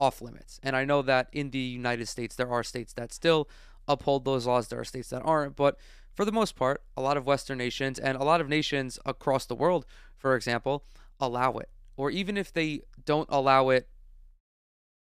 [0.00, 0.58] off limits.
[0.62, 3.48] And I know that in the United States, there are states that still
[3.86, 5.56] uphold those laws, there are states that aren't.
[5.56, 5.78] But
[6.14, 9.46] for the most part, a lot of Western nations and a lot of nations across
[9.46, 9.86] the world,
[10.16, 10.84] for example,
[11.20, 11.68] allow it.
[11.96, 13.88] Or even if they don't allow it,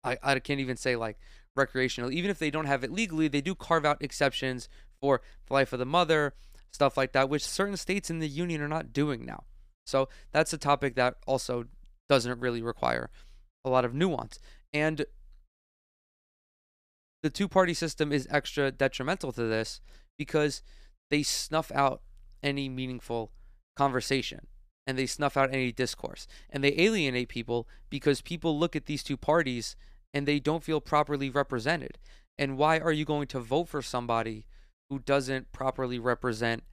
[0.03, 1.17] I, I can't even say like
[1.55, 5.53] recreational, even if they don't have it legally, they do carve out exceptions for the
[5.53, 6.33] life of the mother,
[6.71, 9.43] stuff like that, which certain states in the union are not doing now.
[9.85, 11.65] So that's a topic that also
[12.09, 13.09] doesn't really require
[13.65, 14.39] a lot of nuance.
[14.73, 15.05] And
[17.23, 19.81] the two party system is extra detrimental to this
[20.17, 20.61] because
[21.09, 22.01] they snuff out
[22.43, 23.31] any meaningful
[23.75, 24.47] conversation
[24.87, 29.03] and they snuff out any discourse and they alienate people because people look at these
[29.03, 29.75] two parties
[30.13, 31.97] and they don't feel properly represented.
[32.37, 34.45] And why are you going to vote for somebody
[34.89, 36.63] who doesn't properly represent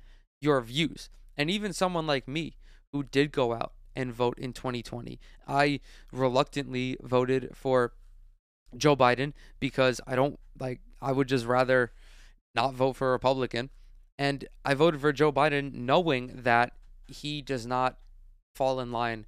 [0.40, 1.10] your views?
[1.36, 2.54] And even someone like me
[2.92, 5.80] who did go out and vote in 2020, I
[6.12, 7.92] reluctantly voted for
[8.76, 11.92] Joe Biden because I don't like, I would just rather
[12.54, 13.70] not vote for a Republican
[14.16, 16.72] and I voted for Joe Biden knowing that
[17.08, 17.98] he does not
[18.54, 19.26] fall in line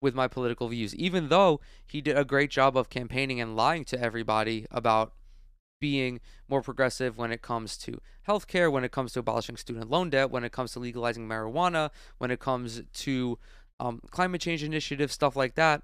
[0.00, 3.84] with my political views, even though he did a great job of campaigning and lying
[3.84, 5.12] to everybody about
[5.80, 10.10] being more progressive when it comes to healthcare, when it comes to abolishing student loan
[10.10, 13.38] debt, when it comes to legalizing marijuana, when it comes to
[13.80, 15.82] um, climate change initiatives, stuff like that.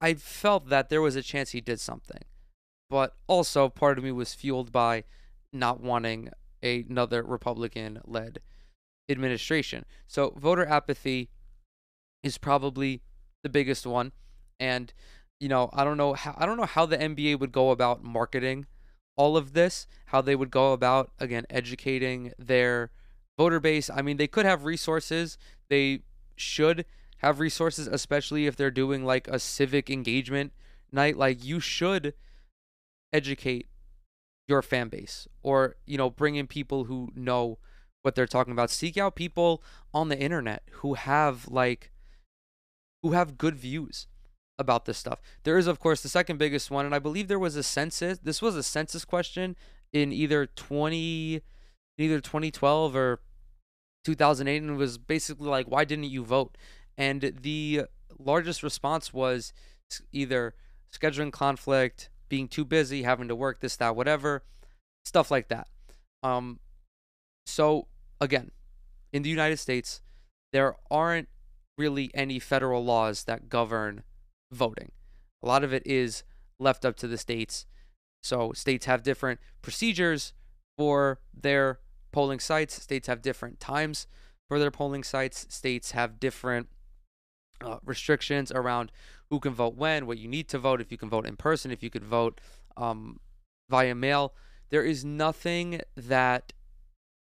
[0.00, 2.22] I felt that there was a chance he did something.
[2.88, 5.04] But also, part of me was fueled by
[5.52, 6.30] not wanting
[6.62, 8.40] another Republican led
[9.08, 9.84] administration.
[10.06, 11.30] So voter apathy
[12.22, 13.02] is probably
[13.42, 14.12] the biggest one.
[14.58, 14.92] And
[15.40, 18.02] you know, I don't know how I don't know how the NBA would go about
[18.02, 18.66] marketing
[19.16, 22.90] all of this, how they would go about again educating their
[23.38, 23.90] voter base.
[23.90, 25.38] I mean, they could have resources.
[25.68, 26.00] They
[26.36, 26.84] should
[27.18, 30.52] have resources, especially if they're doing like a civic engagement
[30.92, 31.16] night.
[31.16, 32.14] Like you should
[33.12, 33.66] educate
[34.48, 37.58] your fan base or, you know, bring in people who know
[38.02, 38.70] what they're talking about.
[38.70, 41.90] Seek out people on the internet who have like
[43.06, 44.08] who have good views
[44.58, 45.20] about this stuff.
[45.44, 48.18] There is of course the second biggest one and I believe there was a census.
[48.18, 49.54] This was a census question
[49.92, 51.40] in either 20
[51.98, 53.20] either 2012 or
[54.04, 56.58] 2008 and it was basically like why didn't you vote?
[56.98, 57.82] And the
[58.18, 59.52] largest response was
[60.10, 60.54] either
[60.92, 64.42] scheduling conflict, being too busy, having to work this that whatever,
[65.04, 65.68] stuff like that.
[66.24, 66.58] Um
[67.46, 67.86] so
[68.20, 68.50] again,
[69.12, 70.00] in the United States,
[70.52, 71.28] there aren't
[71.76, 74.02] really any federal laws that govern
[74.52, 74.92] voting.
[75.42, 76.24] A lot of it is
[76.58, 77.66] left up to the states.
[78.22, 80.32] So states have different procedures
[80.76, 81.80] for their
[82.12, 82.82] polling sites.
[82.82, 84.06] States have different times
[84.48, 85.46] for their polling sites.
[85.50, 86.68] States have different
[87.64, 88.92] uh, restrictions around
[89.30, 91.70] who can vote when, what you need to vote, if you can vote in person,
[91.70, 92.40] if you could vote
[92.76, 93.20] um,
[93.68, 94.34] via mail.
[94.70, 96.52] There is nothing that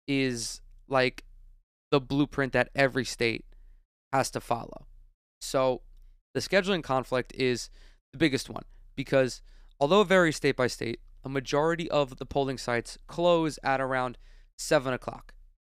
[0.06, 1.24] is like
[1.90, 3.44] the blueprint that every state
[4.12, 4.86] has to follow.
[5.40, 5.82] So
[6.34, 7.70] the scheduling conflict is
[8.12, 8.64] the biggest one
[8.96, 9.42] because
[9.78, 14.18] although it varies state by state, a majority of the polling sites close at around
[14.58, 15.34] 7 o'clock.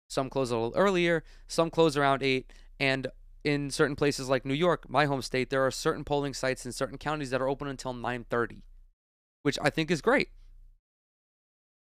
[0.10, 3.08] Some close a little earlier, some close around 8, and
[3.44, 6.72] in certain places like New York, my home state, there are certain polling sites in
[6.72, 8.64] certain counties that are open until 9:30,
[9.44, 10.30] which I think is great.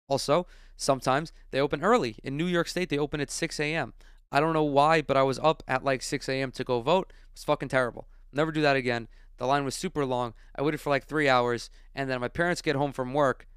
[0.07, 2.17] Also, sometimes they open early.
[2.23, 3.93] In New York State, they open at 6 a.m.
[4.31, 6.51] I don't know why, but I was up at like 6 a.m.
[6.51, 7.07] to go vote.
[7.09, 8.07] It was fucking terrible.
[8.31, 9.07] Never do that again.
[9.37, 10.33] The line was super long.
[10.55, 13.47] I waited for like three hours, and then my parents get home from work.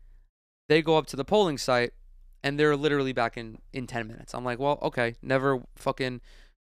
[0.69, 1.93] They go up to the polling site,
[2.43, 4.35] and they're literally back in in 10 minutes.
[4.35, 6.21] I'm like, well, okay, never fucking,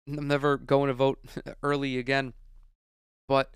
[0.08, 1.20] I'm never going to vote
[1.64, 2.34] early again.
[3.28, 3.52] But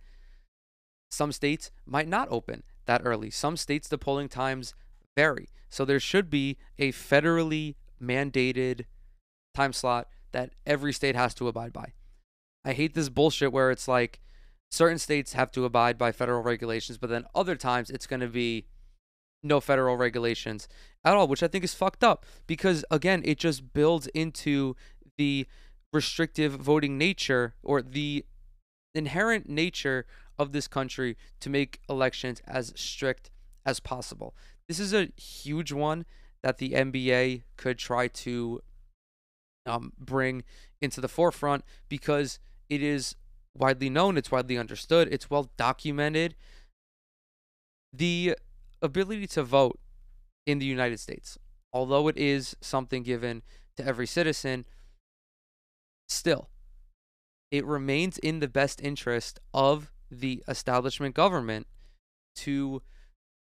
[1.11, 3.29] some states might not open that early.
[3.29, 4.73] Some states the polling times
[5.17, 5.49] vary.
[5.69, 8.85] So there should be a federally mandated
[9.53, 10.07] time slot
[10.37, 11.93] that every state has to abide by.
[12.63, 14.19] I hate this bullshit where it's like
[14.69, 18.27] certain states have to abide by federal regulations, but then other times it's going to
[18.27, 18.67] be
[19.41, 20.67] no federal regulations
[21.03, 24.75] at all, which I think is fucked up because, again, it just builds into
[25.17, 25.47] the
[25.91, 28.23] restrictive voting nature or the
[28.93, 30.05] inherent nature
[30.37, 33.31] of this country to make elections as strict
[33.65, 34.35] as possible.
[34.67, 36.05] This is a huge one
[36.43, 38.61] that the NBA could try to
[39.67, 40.43] um, bring
[40.81, 43.15] into the forefront because it is
[43.55, 46.35] widely known, it's widely understood, it's well documented.
[47.93, 48.37] The
[48.81, 49.79] ability to vote
[50.45, 51.37] in the United States,
[51.73, 53.43] although it is something given
[53.75, 54.65] to every citizen,
[56.07, 56.49] still,
[57.51, 61.67] it remains in the best interest of the establishment government
[62.35, 62.81] to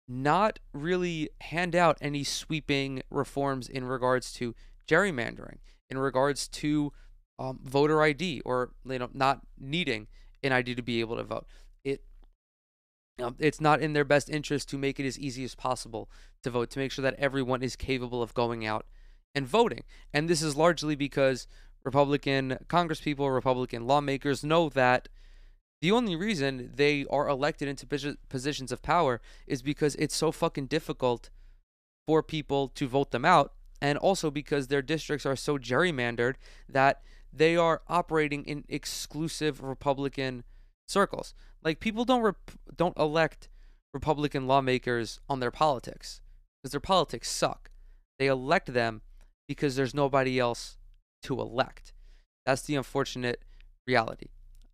[0.08, 4.54] not really hand out any sweeping reforms in regards to
[4.88, 5.58] gerrymandering,
[5.92, 6.92] in regards to
[7.38, 10.08] um, voter ID, or you know not needing
[10.42, 11.46] an ID to be able to vote.
[11.84, 12.02] It
[13.38, 16.10] it's not in their best interest to make it as easy as possible
[16.44, 18.86] to vote, to make sure that everyone is capable of going out
[19.36, 19.84] and voting.
[20.14, 21.46] And this is largely because
[21.84, 25.10] Republican Congresspeople, Republican lawmakers know that
[25.82, 30.68] the only reason they are elected into positions of power is because it's so fucking
[30.68, 31.30] difficult
[32.08, 36.36] for people to vote them out, and also because their districts are so gerrymandered
[36.70, 37.02] that
[37.34, 40.44] they are operating in exclusive Republican
[40.88, 41.34] circles.
[41.64, 43.50] Like people don't rep- don't elect
[43.94, 46.22] Republican lawmakers on their politics
[46.62, 47.70] because their politics suck.
[48.20, 49.02] They elect them
[49.48, 50.78] because there's nobody else
[51.24, 51.94] to elect.
[52.46, 53.44] That's the unfortunate
[53.88, 54.28] reality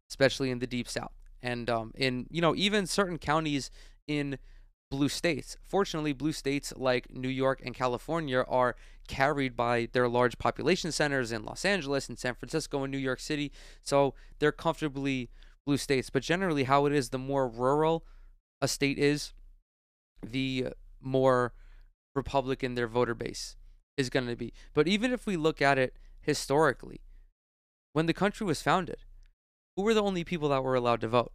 [0.09, 3.69] especially in the deep south and um, in you know even certain counties
[4.07, 4.37] in
[4.89, 5.57] blue states.
[5.63, 8.75] Fortunately, blue states like New York and California are
[9.07, 13.19] carried by their large population centers in Los Angeles and San Francisco and New York
[13.19, 15.29] City, so they're comfortably
[15.65, 16.09] blue states.
[16.09, 18.05] But generally, how it is, the more rural
[18.61, 19.33] a state is,
[20.25, 20.67] the
[21.01, 21.53] more
[22.15, 23.55] Republican their voter base
[23.97, 24.53] is going to be.
[24.73, 27.01] But even if we look at it historically,
[27.93, 28.97] when the country was founded,
[29.75, 31.31] who were the only people that were allowed to vote?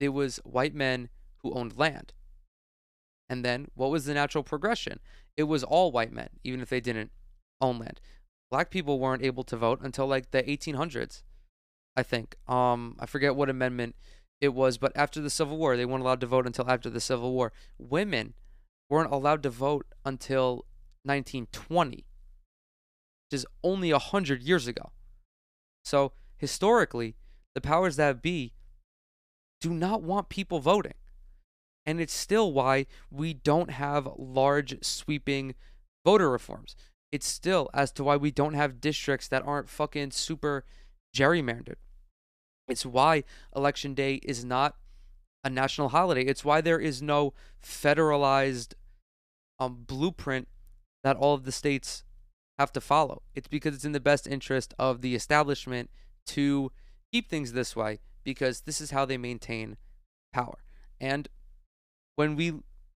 [0.00, 2.12] It was white men who owned land.
[3.28, 5.00] And then what was the natural progression?
[5.36, 7.10] It was all white men, even if they didn't
[7.60, 8.00] own land.
[8.50, 11.22] Black people weren't able to vote until like the 1800s,
[11.96, 12.36] I think.
[12.46, 13.96] Um, I forget what amendment
[14.40, 17.00] it was, but after the Civil War, they weren't allowed to vote until after the
[17.00, 17.52] Civil War.
[17.78, 18.34] Women
[18.90, 20.66] weren't allowed to vote until
[21.04, 22.04] 1920, which
[23.32, 24.92] is only 100 years ago.
[25.84, 27.16] So, historically,
[27.54, 28.52] the powers that be
[29.60, 30.94] do not want people voting.
[31.86, 35.54] And it's still why we don't have large sweeping
[36.04, 36.76] voter reforms.
[37.12, 40.64] It's still as to why we don't have districts that aren't fucking super
[41.14, 41.76] gerrymandered.
[42.66, 43.24] It's why
[43.54, 44.76] election day is not
[45.44, 46.22] a national holiday.
[46.22, 48.74] It's why there is no federalized
[49.60, 50.48] um, blueprint
[51.02, 52.02] that all of the states
[52.58, 53.22] have to follow.
[53.34, 55.90] It's because it's in the best interest of the establishment
[56.28, 56.72] to
[57.12, 59.76] keep things this way because this is how they maintain
[60.32, 60.58] power.
[61.00, 61.28] And
[62.16, 62.54] when we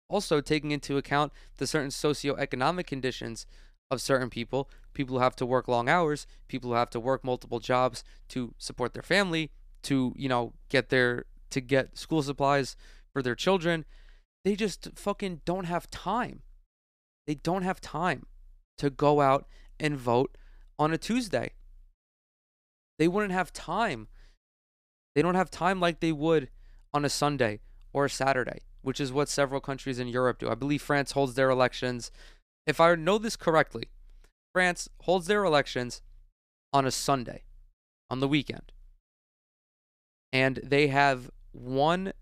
[0.09, 3.45] also taking into account the certain socioeconomic conditions
[3.91, 7.23] of certain people, people who have to work long hours, people who have to work
[7.23, 9.51] multiple jobs to support their family,
[9.83, 12.75] to, you know, get their to get school supplies
[13.13, 13.85] for their children,
[14.43, 16.41] they just fucking don't have time.
[17.27, 18.25] They don't have time
[18.77, 19.47] to go out
[19.79, 20.37] and vote
[20.77, 21.53] on a Tuesday.
[22.99, 24.07] They wouldn't have time.
[25.15, 26.49] They don't have time like they would
[26.93, 27.59] on a Sunday
[27.93, 30.49] or a Saturday, which is what several countries in Europe do.
[30.49, 32.11] I believe France holds their elections.
[32.67, 33.89] If I know this correctly,
[34.53, 36.03] France holds their elections
[36.71, 37.43] on a Sunday,
[38.11, 38.71] on the weekend.
[40.31, 42.13] And they have one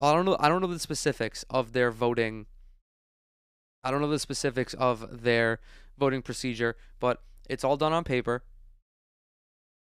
[0.00, 2.46] I don't know I don't know the specifics of their voting
[3.84, 5.60] I don't know the specifics of their
[5.98, 8.44] voting procedure, but it's all done on paper.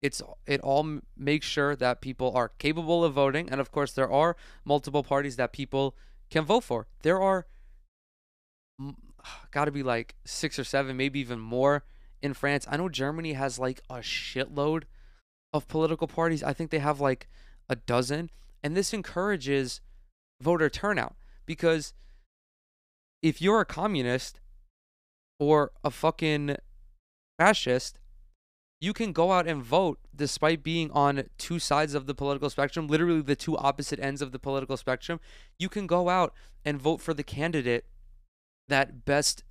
[0.03, 4.11] It's it all makes sure that people are capable of voting, and of course, there
[4.11, 5.96] are multiple parties that people
[6.28, 6.88] can vote for.
[7.03, 7.46] There are
[9.53, 11.84] got to be like six or seven, maybe even more
[12.20, 12.66] in France.
[12.68, 14.84] I know Germany has like a shitload
[15.53, 16.42] of political parties.
[16.42, 17.28] I think they have like
[17.68, 18.30] a dozen,
[18.62, 19.80] and this encourages
[20.40, 21.14] voter turnout
[21.46, 21.94] because
[23.22, 24.40] if you're a communist
[25.38, 26.57] or a fucking
[27.38, 27.98] fascist,
[28.83, 32.89] you can go out and vote despite being on two sides of the political spectrum,
[32.89, 35.20] literally the two opposite ends of the political spectrum.
[35.57, 37.85] You can go out and vote for the candidate
[38.66, 39.45] that best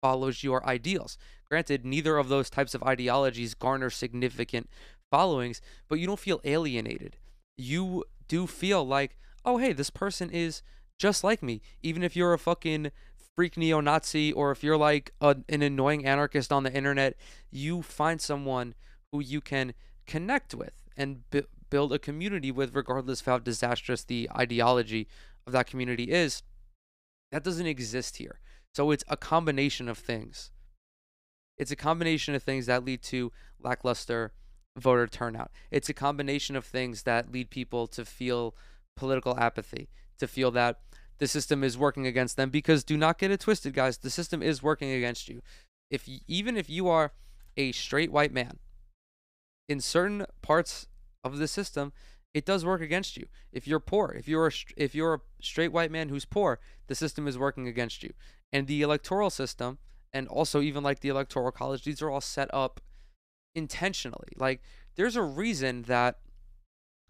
[0.00, 1.18] follows your ideals.
[1.50, 4.70] Granted, neither of those types of ideologies garner significant
[5.10, 7.16] followings, but you don't feel alienated.
[7.56, 10.62] You do feel like, oh, hey, this person is
[11.00, 11.62] just like me.
[11.82, 12.92] Even if you're a fucking
[13.38, 17.14] freak neo Nazi or if you're like a, an annoying anarchist on the internet,
[17.52, 18.74] you find someone
[19.12, 19.74] who you can
[20.08, 25.06] connect with and b- build a community with, regardless of how disastrous the ideology
[25.46, 26.42] of that community is.
[27.30, 28.40] That doesn't exist here.
[28.74, 30.50] So it's a combination of things.
[31.56, 33.30] It's a combination of things that lead to
[33.62, 34.32] lackluster
[34.76, 35.52] voter turnout.
[35.70, 38.56] It's a combination of things that lead people to feel
[38.96, 40.80] political apathy, to feel that
[41.18, 43.98] the system is working against them because do not get it twisted guys.
[43.98, 45.42] The system is working against you.
[45.90, 47.12] If even if you are
[47.56, 48.58] a straight white man
[49.68, 50.86] in certain parts
[51.24, 51.92] of the system
[52.34, 53.26] it does work against you.
[53.52, 56.94] If you're poor if you're a, if you're a straight white man who's poor the
[56.94, 58.12] system is working against you.
[58.52, 59.78] And the electoral system
[60.12, 62.80] and also even like the electoral college these are all set up
[63.54, 64.32] intentionally.
[64.36, 64.62] Like
[64.94, 66.18] there's a reason that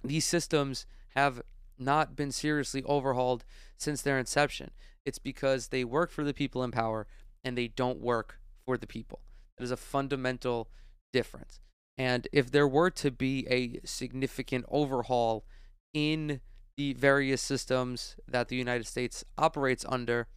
[0.03, 1.43] these systems have
[1.81, 3.45] not been seriously overhauled
[3.76, 4.70] since their inception.
[5.05, 7.07] It's because they work for the people in power
[7.45, 9.20] and they don't work for the people.
[9.57, 10.68] That is a fundamental
[11.12, 11.61] difference.
[11.97, 15.45] And if there were to be a significant overhaul
[15.93, 16.41] in
[16.76, 20.29] the various systems that the United States operates under,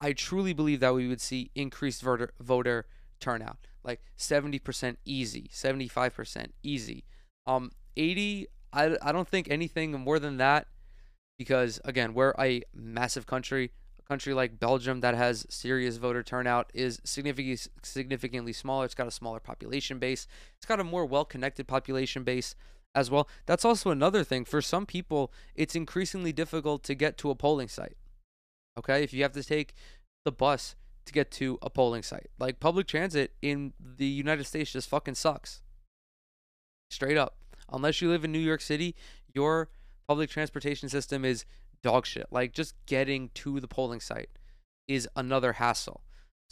[0.00, 2.86] I truly believe that we would see increased voter, voter
[3.20, 7.04] turnout, like 70% easy, 75% easy.
[7.46, 10.66] Um, 80, I, I don't think anything more than that
[11.38, 13.72] because again, we're a massive country.
[13.98, 18.84] A country like Belgium that has serious voter turnout is significantly significantly smaller.
[18.84, 20.26] It's got a smaller population base.
[20.56, 22.54] It's got a more well-connected population base
[22.94, 23.28] as well.
[23.44, 24.44] That's also another thing.
[24.44, 27.96] For some people, it's increasingly difficult to get to a polling site.
[28.78, 29.74] Okay, if you have to take
[30.24, 34.72] the bus to get to a polling site, like public transit in the United States
[34.72, 35.62] just fucking sucks.
[36.90, 37.36] Straight up.
[37.72, 38.94] Unless you live in New York City,
[39.34, 39.68] your
[40.08, 41.44] public transportation system is
[41.82, 42.26] dog shit.
[42.30, 44.30] Like just getting to the polling site
[44.88, 46.02] is another hassle.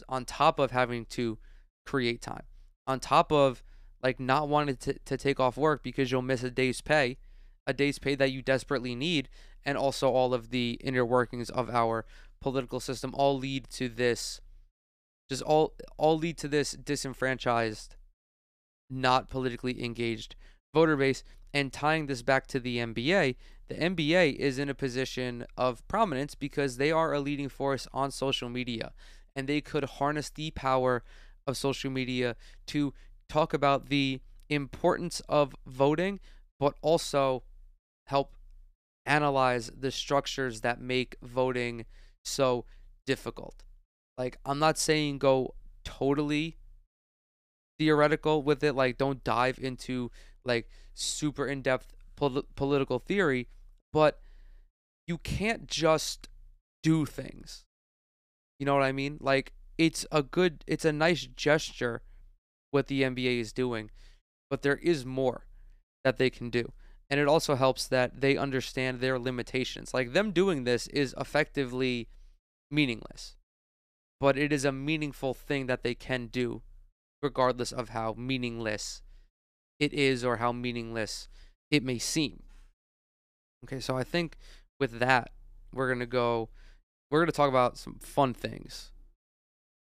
[0.08, 1.38] On top of having to
[1.86, 2.44] create time,
[2.86, 3.62] on top of
[4.02, 7.16] like not wanting to, to take off work because you'll miss a day's pay,
[7.66, 9.28] a day's pay that you desperately need,
[9.64, 12.04] and also all of the inner workings of our
[12.40, 14.40] political system all lead to this
[15.30, 17.96] just all all lead to this disenfranchised
[18.90, 20.36] not politically engaged
[20.74, 21.22] voter base
[21.54, 23.36] and tying this back to the NBA,
[23.68, 28.10] the NBA is in a position of prominence because they are a leading force on
[28.10, 28.92] social media
[29.34, 31.02] and they could harness the power
[31.46, 32.92] of social media to
[33.28, 34.20] talk about the
[34.50, 36.20] importance of voting,
[36.58, 37.44] but also
[38.08, 38.34] help
[39.06, 41.84] analyze the structures that make voting
[42.24, 42.64] so
[43.06, 43.62] difficult.
[44.18, 45.54] Like, I'm not saying go
[45.84, 46.56] totally
[47.78, 50.10] theoretical with it, like, don't dive into
[50.44, 53.48] like super in depth pol- political theory,
[53.92, 54.20] but
[55.06, 56.28] you can't just
[56.82, 57.64] do things.
[58.58, 59.18] You know what I mean?
[59.20, 62.02] Like, it's a good, it's a nice gesture
[62.70, 63.90] what the NBA is doing,
[64.50, 65.46] but there is more
[66.04, 66.72] that they can do.
[67.10, 69.92] And it also helps that they understand their limitations.
[69.92, 72.08] Like, them doing this is effectively
[72.70, 73.36] meaningless,
[74.20, 76.62] but it is a meaningful thing that they can do,
[77.22, 79.02] regardless of how meaningless
[79.78, 81.28] it is or how meaningless
[81.70, 82.42] it may seem.
[83.64, 84.36] Okay, so I think
[84.78, 85.30] with that,
[85.72, 86.48] we're going to go,
[87.10, 88.90] we're going to talk about some fun things.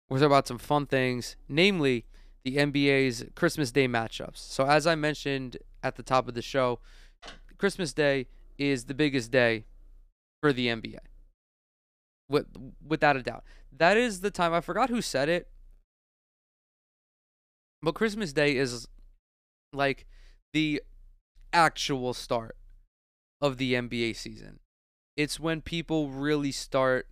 [0.09, 2.07] We're talking about some fun things, namely
[2.45, 4.37] the NBA's Christmas Day matchups.
[4.39, 6.79] So, as I mentioned at the top of the show,
[7.59, 9.65] Christmas Day is the biggest day
[10.41, 10.99] for the NBA.
[12.29, 12.47] With,
[12.87, 13.45] without a doubt.
[13.77, 15.49] That is the time, I forgot who said it,
[17.83, 18.89] but Christmas Day is
[19.73, 20.07] like
[20.53, 20.83] the
[21.53, 22.57] actual start
[23.41, 24.61] of the NBA season.
[25.17, 27.09] It's when people really start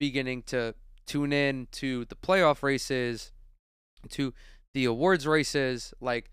[0.00, 0.74] beginning to
[1.06, 3.32] tune in to the playoff races,
[4.10, 4.34] to
[4.72, 5.94] the awards races.
[6.00, 6.30] Like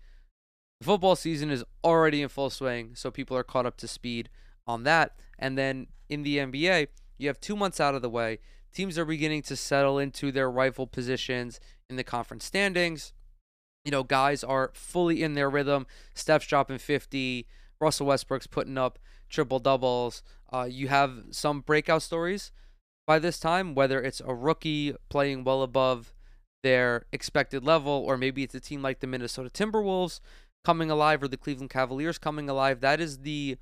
[0.80, 4.28] the football season is already in full swing, so people are caught up to speed
[4.66, 5.16] on that.
[5.38, 8.38] And then in the NBA, you have two months out of the way.
[8.72, 13.12] Teams are beginning to settle into their rightful positions in the conference standings
[13.84, 15.86] you know, guys are fully in their rhythm.
[16.14, 17.46] Steph's dropping 50.
[17.80, 20.22] Russell Westbrook's putting up triple doubles.
[20.52, 22.52] Uh, you have some breakout stories
[23.06, 26.12] by this time, whether it's a rookie playing well above
[26.62, 30.20] their expected level, or maybe it's a team like the Minnesota Timberwolves
[30.64, 32.80] coming alive or the Cleveland Cavaliers coming alive.
[32.80, 33.56] That is the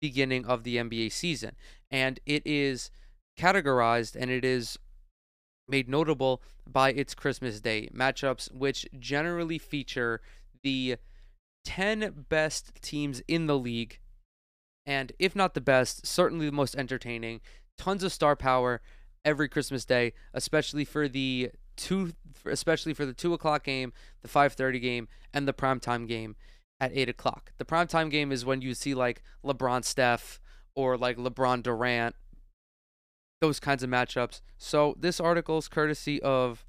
[0.00, 1.54] beginning of the NBA season.
[1.90, 2.90] And it is
[3.38, 4.78] categorized and it is
[5.68, 10.20] made notable by its Christmas Day matchups, which generally feature
[10.62, 10.96] the
[11.64, 13.98] 10 best teams in the league.
[14.84, 17.40] And if not the best, certainly the most entertaining.
[17.76, 18.80] Tons of star power
[19.24, 22.12] every Christmas Day, especially for the two,
[22.44, 23.92] especially for the two o'clock game,
[24.22, 26.36] the 5:30 game, and the primetime game
[26.80, 27.52] at eight o'clock.
[27.58, 30.40] The primetime game is when you see like LeBron, Steph,
[30.74, 32.14] or like LeBron Durant
[33.40, 34.40] those kinds of matchups.
[34.58, 36.64] So this article is courtesy of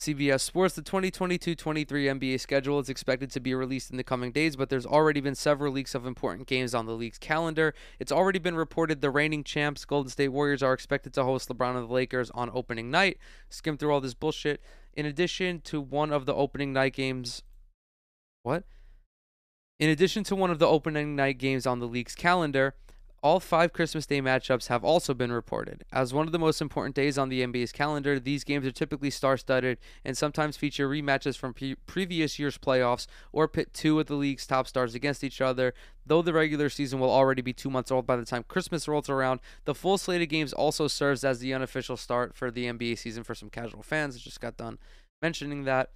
[0.00, 0.74] CBS Sports.
[0.74, 4.86] The 2022-23 NBA schedule is expected to be released in the coming days, but there's
[4.86, 7.74] already been several leaks of important games on the league's calendar.
[7.98, 11.76] It's already been reported the reigning champs, Golden State Warriors, are expected to host LeBron
[11.76, 13.18] and the Lakers on opening night.
[13.48, 14.62] Skim through all this bullshit.
[14.94, 17.42] In addition to one of the opening night games,
[18.42, 18.64] what?
[19.80, 22.74] In addition to one of the opening night games on the league's calendar,
[23.22, 25.84] all five Christmas Day matchups have also been reported.
[25.92, 29.10] As one of the most important days on the NBA's calendar, these games are typically
[29.10, 34.06] star studded and sometimes feature rematches from pre- previous year's playoffs or pit two of
[34.06, 35.74] the league's top stars against each other.
[36.06, 39.08] Though the regular season will already be two months old by the time Christmas rolls
[39.08, 42.98] around, the full slate of games also serves as the unofficial start for the NBA
[42.98, 44.16] season for some casual fans.
[44.16, 44.78] I just got done
[45.20, 45.90] mentioning that.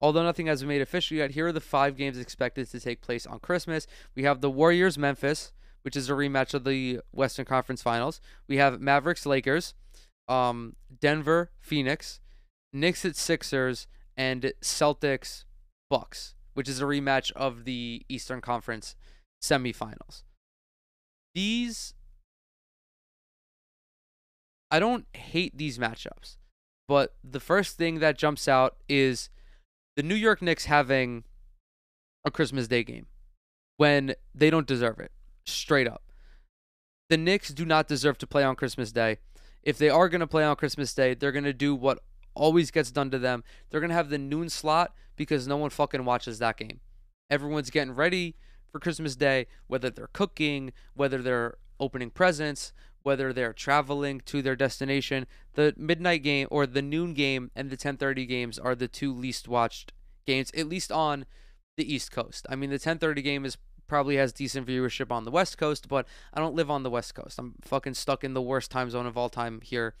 [0.00, 3.00] Although nothing has been made official yet, here are the five games expected to take
[3.00, 3.86] place on Christmas.
[4.14, 5.52] We have the Warriors Memphis
[5.86, 8.20] which is a rematch of the Western Conference Finals.
[8.48, 9.72] We have Mavericks Lakers,
[10.26, 12.18] um, Denver Phoenix,
[12.72, 15.44] Knicks at Sixers, and Celtics
[15.88, 18.96] Bucks, which is a rematch of the Eastern Conference
[19.40, 20.24] semifinals.
[21.36, 21.94] These
[24.68, 26.36] I don't hate these matchups,
[26.88, 29.30] but the first thing that jumps out is
[29.94, 31.22] the New York Knicks having
[32.24, 33.06] a Christmas Day game
[33.76, 35.12] when they don't deserve it
[35.46, 36.02] straight up.
[37.08, 39.18] The Knicks do not deserve to play on Christmas Day.
[39.62, 42.00] If they are going to play on Christmas Day, they're going to do what
[42.34, 43.44] always gets done to them.
[43.70, 46.80] They're going to have the noon slot because no one fucking watches that game.
[47.30, 48.36] Everyone's getting ready
[48.70, 52.72] for Christmas Day, whether they're cooking, whether they're opening presents,
[53.02, 55.26] whether they're traveling to their destination.
[55.54, 59.48] The midnight game or the noon game and the 10:30 games are the two least
[59.48, 59.92] watched
[60.26, 61.24] games at least on
[61.76, 62.46] the East Coast.
[62.50, 63.56] I mean, the 10:30 game is
[63.86, 67.14] probably has decent viewership on the West Coast, but I don't live on the West
[67.14, 67.38] Coast.
[67.38, 69.94] I'm fucking stuck in the worst time zone of all time here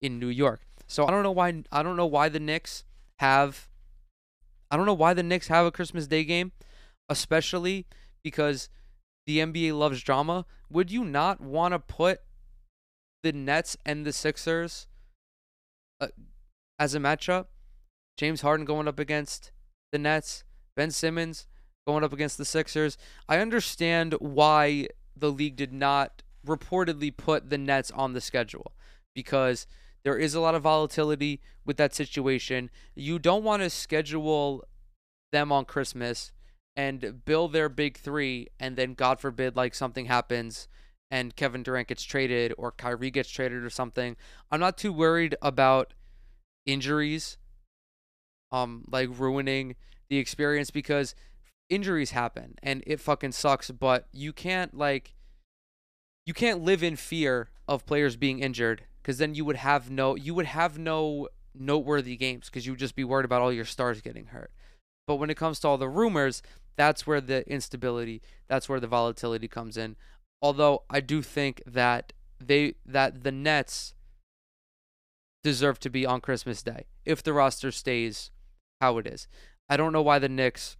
[0.00, 0.62] in New York.
[0.86, 2.84] So I don't know why I don't know why the Knicks
[3.18, 3.68] have
[4.70, 6.52] I don't know why the Knicks have a Christmas Day game,
[7.08, 7.86] especially
[8.22, 8.68] because
[9.26, 10.46] the NBA loves drama.
[10.70, 12.20] Would you not want to put
[13.22, 14.86] the Nets and the Sixers
[16.00, 16.08] uh,
[16.78, 17.46] as a matchup?
[18.16, 19.52] James Harden going up against
[19.92, 20.44] the Nets,
[20.76, 21.46] Ben Simmons
[21.88, 22.98] going up against the Sixers.
[23.30, 28.72] I understand why the league did not reportedly put the Nets on the schedule
[29.14, 29.66] because
[30.04, 32.68] there is a lot of volatility with that situation.
[32.94, 34.64] You don't want to schedule
[35.32, 36.30] them on Christmas
[36.76, 40.68] and bill their big three, and then God forbid, like something happens
[41.10, 44.14] and Kevin Durant gets traded or Kyrie gets traded or something.
[44.50, 45.94] I'm not too worried about
[46.66, 47.38] injuries,
[48.52, 49.76] um, like ruining
[50.10, 51.14] the experience because
[51.70, 53.70] injuries happen and it fucking sucks.
[53.70, 55.14] But you can't like,
[56.26, 60.14] you can't live in fear of players being injured because then you would have no,
[60.14, 63.64] you would have no noteworthy games because you would just be worried about all your
[63.64, 64.52] stars getting hurt.
[65.06, 66.42] But when it comes to all the rumors,
[66.76, 69.96] that's where the instability, that's where the volatility comes in.
[70.40, 73.94] Although I do think that they that the Nets
[75.42, 78.30] deserve to be on Christmas Day if the roster stays
[78.80, 79.26] how it is.
[79.68, 80.76] I don't know why the Knicks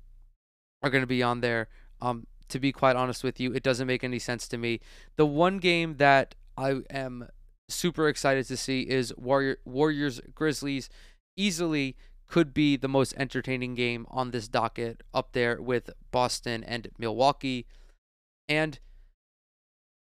[0.82, 1.68] are going to be on there.
[2.00, 4.80] Um, to be quite honest with you, it doesn't make any sense to me.
[5.16, 7.28] The one game that I am
[7.68, 10.88] super excited to see is Warrior, Warriors Grizzlies.
[11.36, 16.88] Easily could be the most entertaining game on this docket, up there with Boston and
[16.98, 17.66] Milwaukee.
[18.48, 18.78] And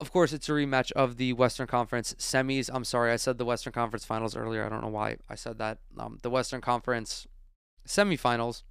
[0.00, 2.68] of course, it's a rematch of the Western Conference semis.
[2.72, 4.64] I'm sorry, I said the Western Conference finals earlier.
[4.64, 5.78] I don't know why I said that.
[5.98, 7.26] Um, the Western Conference
[7.86, 8.62] semifinals.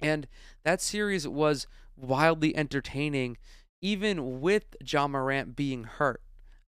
[0.00, 0.26] And
[0.64, 1.66] that series was
[1.96, 3.38] wildly entertaining,
[3.80, 6.22] even with Ja Morant being hurt.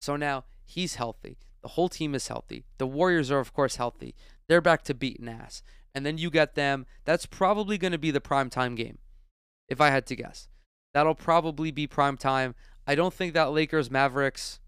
[0.02, 1.38] So now he's healthy.
[1.62, 2.66] The whole team is healthy.
[2.78, 4.14] The Warriors are, of course, healthy.
[4.48, 5.64] They're back to beating ass.
[5.96, 6.86] And then you get them.
[7.06, 9.00] That's probably going to be the prime time game,
[9.68, 10.48] if I had to guess.
[10.94, 12.54] That'll probably be prime time.
[12.86, 14.60] I don't think that Lakers Mavericks.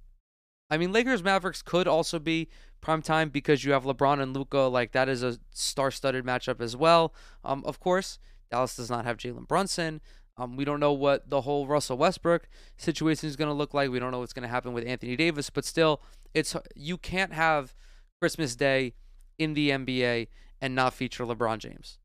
[0.69, 2.49] I mean, Lakers Mavericks could also be
[2.81, 4.61] prime time because you have LeBron and Luka.
[4.61, 7.13] Like that is a star-studded matchup as well.
[7.43, 8.19] Um, of course,
[8.49, 10.01] Dallas does not have Jalen Brunson.
[10.37, 13.89] Um, we don't know what the whole Russell Westbrook situation is going to look like.
[13.89, 16.01] We don't know what's going to happen with Anthony Davis, but still,
[16.33, 17.73] it's you can't have
[18.21, 18.93] Christmas Day
[19.39, 20.27] in the NBA
[20.61, 21.97] and not feature LeBron James.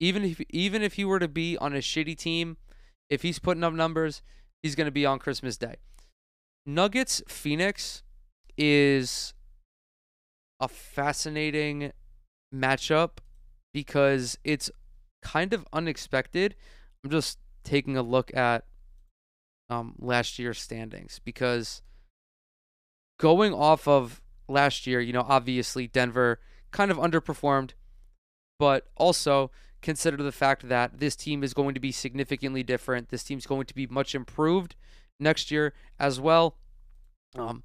[0.00, 2.56] Even if even if he were to be on a shitty team,
[3.08, 4.22] if he's putting up numbers,
[4.62, 5.76] he's going to be on Christmas Day.
[6.66, 8.02] Nuggets Phoenix
[8.56, 9.34] is
[10.60, 11.92] a fascinating
[12.54, 13.18] matchup
[13.72, 14.70] because it's
[15.22, 16.54] kind of unexpected.
[17.02, 18.64] I'm just taking a look at
[19.70, 21.82] um, last year's standings because
[23.18, 27.70] going off of last year, you know, obviously Denver kind of underperformed,
[28.58, 29.50] but also
[29.80, 33.08] consider the fact that this team is going to be significantly different.
[33.08, 34.76] This team's going to be much improved
[35.18, 36.56] next year as well.
[37.36, 37.62] Um,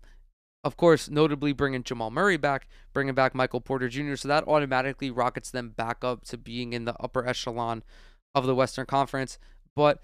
[0.67, 5.09] of course, notably bringing Jamal Murray back, bringing back Michael Porter Jr., so that automatically
[5.09, 7.83] rockets them back up to being in the upper echelon
[8.35, 9.39] of the Western Conference.
[9.77, 10.03] But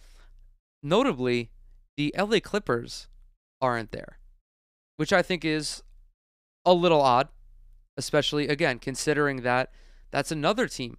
[0.81, 1.51] notably,
[1.97, 3.09] the LA Clippers
[3.59, 4.19] aren't there,
[4.95, 5.83] which I think is
[6.63, 7.27] a little odd,
[7.97, 9.69] especially again considering that
[10.11, 10.97] that's another team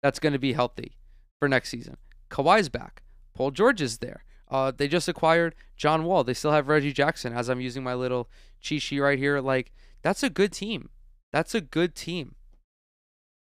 [0.00, 0.92] that's going to be healthy
[1.40, 1.96] for next season.
[2.30, 3.02] Kawhi's back.
[3.34, 4.22] Paul George is there.
[4.48, 6.24] Uh, they just acquired John Wall.
[6.24, 7.32] They still have Reggie Jackson.
[7.32, 8.28] As I'm using my little
[8.60, 9.72] cheat sheet right here, like
[10.02, 10.90] that's a good team.
[11.32, 12.36] That's a good team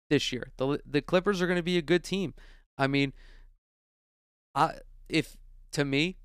[0.08, 0.52] this year.
[0.56, 2.34] the The Clippers are going to be a good team.
[2.78, 3.12] I mean,
[4.54, 4.76] I
[5.08, 5.36] if
[5.72, 6.16] to me,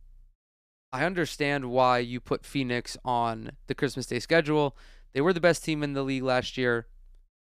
[0.94, 4.76] I understand why you put Phoenix on the Christmas Day schedule.
[5.14, 6.88] They were the best team in the league last year.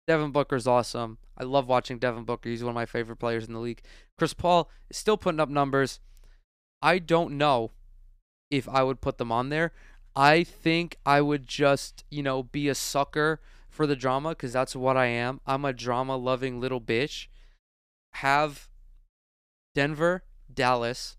[0.08, 1.20] Devin Booker's awesome.
[1.38, 2.50] I love watching Devin Booker.
[2.50, 3.82] He's one of my favorite players in the league.
[4.18, 6.00] Chris Paul is still putting up numbers.
[6.82, 7.72] I don't know
[8.50, 9.72] if I would put them on there.
[10.16, 14.76] I think I would just, you know, be a sucker for the drama because that's
[14.76, 15.40] what I am.
[15.46, 17.28] I'm a drama loving little bitch.
[18.16, 18.68] Have
[19.76, 20.24] Denver,
[20.54, 21.18] Dallas,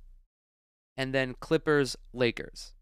[0.97, 2.75] and then Clippers, Lakers.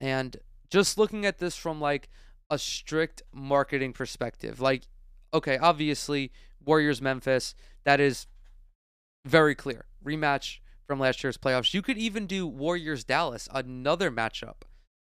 [0.00, 0.36] And
[0.70, 2.08] just looking at this from like
[2.50, 4.60] a strict marketing perspective.
[4.60, 4.82] Like,
[5.32, 6.30] okay, obviously,
[6.64, 7.54] Warriors Memphis,
[7.84, 8.26] that is
[9.26, 9.86] very clear.
[10.04, 11.74] Rematch from last year's playoffs.
[11.74, 14.62] You could even do Warriors Dallas, another matchup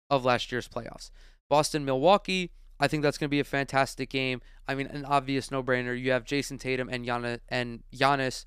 [0.09, 1.09] of last year's playoffs.
[1.49, 4.41] Boston Milwaukee, I think that's going to be a fantastic game.
[4.67, 5.99] I mean, an obvious no-brainer.
[5.99, 8.45] You have Jayson Tatum and Giannis, and Giannis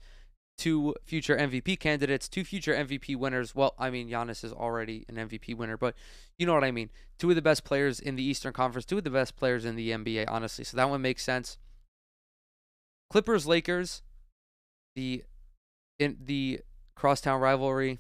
[0.61, 3.55] two future MVP candidates, two future MVP winners.
[3.55, 5.95] Well, I mean, Giannis is already an MVP winner, but
[6.39, 6.91] you know what I mean.
[7.19, 9.75] Two of the best players in the Eastern Conference, two of the best players in
[9.75, 10.65] the NBA, honestly.
[10.65, 11.57] So that one makes sense.
[13.09, 14.03] Clippers Lakers,
[14.95, 15.25] the
[15.99, 16.61] in the
[17.01, 17.99] crosstown rivalry.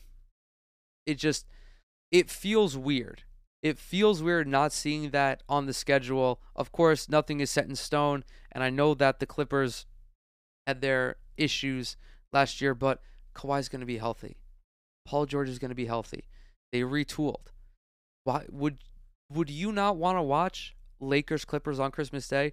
[1.07, 1.47] It just
[2.13, 3.23] it feels weird.
[3.63, 6.41] It feels weird not seeing that on the schedule.
[6.55, 9.87] Of course, nothing is set in stone, and I know that the Clippers
[10.67, 11.97] had their issues
[12.31, 13.01] last year, but
[13.35, 14.37] Kawhi's going to be healthy.
[15.07, 16.25] Paul George is going to be healthy.
[16.71, 17.49] They retooled.
[18.25, 18.79] Why would
[19.33, 22.53] would you not want to watch Lakers Clippers on Christmas Day?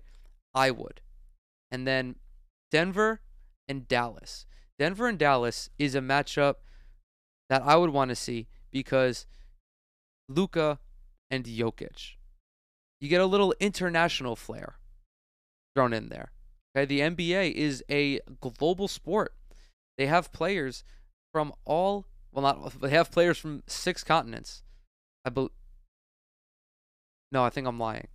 [0.56, 1.02] I would.
[1.70, 2.16] And then
[2.72, 3.20] Denver
[3.68, 4.46] and Dallas.
[4.80, 6.56] Denver and Dallas is a matchup
[7.50, 9.26] that I would want to see because
[10.30, 10.80] Luka
[11.32, 12.16] and Jokic.
[13.00, 14.76] You get a little international flair
[15.76, 16.32] thrown in there.
[16.76, 19.34] Okay, the NBA is a global sport.
[19.98, 20.84] They have players
[21.34, 24.64] from all well not they have players from six continents.
[25.26, 25.52] I believe
[27.32, 28.08] No, I think I'm lying.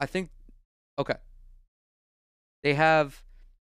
[0.00, 0.30] I think
[0.98, 1.16] okay.
[2.62, 3.22] They have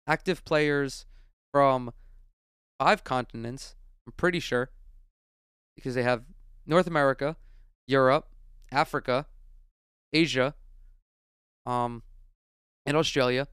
[0.06, 1.06] active players
[1.52, 1.92] from
[2.78, 3.74] five continents,
[4.06, 4.70] I'm pretty sure.
[5.76, 6.22] Because they have
[6.66, 7.36] North America,
[7.86, 8.28] Europe,
[8.70, 9.26] Africa,
[10.12, 10.54] Asia,
[11.66, 12.02] um,
[12.84, 13.46] and Australia.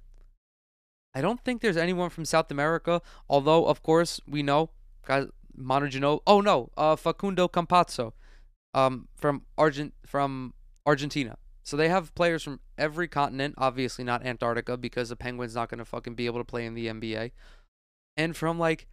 [1.13, 4.69] I don't think there's anyone from South America, although of course we know
[5.05, 8.13] guys Manu Oh no, uh, Facundo Campazzo,
[8.73, 10.53] um, from Argent from
[10.85, 11.37] Argentina.
[11.63, 15.85] So they have players from every continent, obviously not Antarctica because the Penguins not gonna
[15.85, 17.31] fucking be able to play in the NBA,
[18.19, 18.85] and from like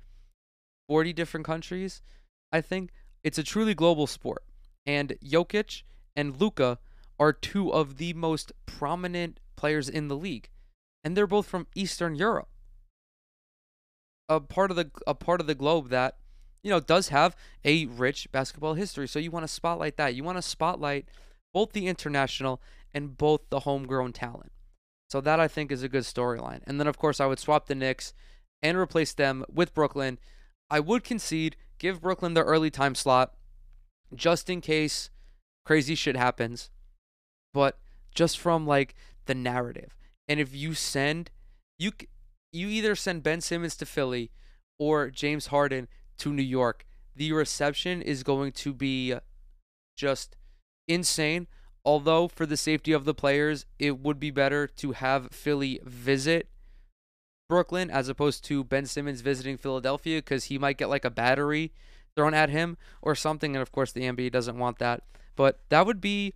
[0.89, 2.01] 40 different countries.
[2.53, 2.91] I think
[3.25, 4.45] it's a truly global sport,
[4.87, 5.83] and Jokic
[6.15, 6.79] and Luka
[7.19, 10.49] are two of the most prominent players in the league,
[11.03, 12.49] and they're both from Eastern Europe,
[14.29, 16.19] a part of the a part of the globe that
[16.63, 19.09] you know does have a rich basketball history.
[19.09, 20.15] So you want to spotlight that.
[20.15, 21.09] You want to spotlight
[21.53, 22.63] both the international
[22.95, 24.53] and both the homegrown talent.
[25.11, 26.61] So that I think is a good storyline.
[26.65, 28.15] And then of course I would swap the Knicks
[28.63, 30.19] and replace them with Brooklyn.
[30.71, 33.35] I would concede, give Brooklyn the early time slot
[34.15, 35.11] just in case
[35.65, 36.71] crazy shit happens.
[37.53, 37.79] But
[38.15, 38.95] just from like
[39.27, 39.97] the narrative.
[40.29, 41.31] And if you send
[41.79, 41.93] you
[42.53, 44.31] you either send Ben Simmons to Philly
[44.79, 45.89] or James Harden
[46.19, 49.15] to New York, the reception is going to be
[49.97, 50.37] just
[50.89, 51.47] insane.
[51.85, 56.49] Although for the safety of the players, it would be better to have Philly visit
[57.49, 61.73] Brooklyn as opposed to Ben Simmons visiting Philadelphia because he might get like a battery
[62.17, 63.55] thrown at him or something.
[63.55, 65.03] And of course, the NBA doesn't want that.
[65.37, 66.35] But that would be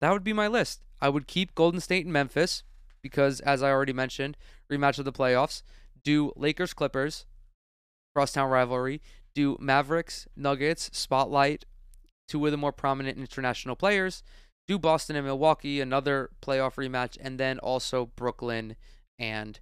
[0.00, 0.82] that would be my list.
[1.00, 2.64] I would keep Golden State and Memphis
[3.02, 4.36] because, as I already mentioned,
[4.70, 5.62] rematch of the playoffs.
[6.04, 7.26] Do Lakers Clippers,
[8.14, 9.00] crosstown rivalry.
[9.34, 11.64] Do Mavericks Nuggets spotlight
[12.28, 14.22] two of the more prominent international players.
[14.68, 18.76] Do Boston and Milwaukee another playoff rematch, and then also Brooklyn
[19.18, 19.58] and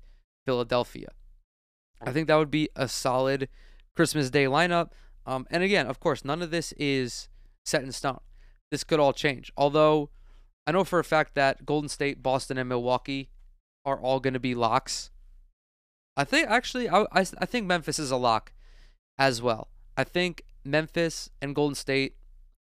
[0.47, 1.09] Philadelphia.
[2.01, 3.49] I think that would be a solid
[3.95, 4.91] Christmas Day lineup.
[5.27, 7.29] Um, and again, of course, none of this is
[7.65, 8.21] set in stone.
[8.71, 9.53] This could all change.
[9.57, 10.11] Although
[10.67, 13.29] I know for a fact that Golden State, Boston, and Milwaukee
[13.85, 15.11] are all going to be locks.
[16.17, 18.53] I think actually, I, I, I think Memphis is a lock
[19.19, 19.69] as well.
[19.97, 22.17] I think Memphis and Golden State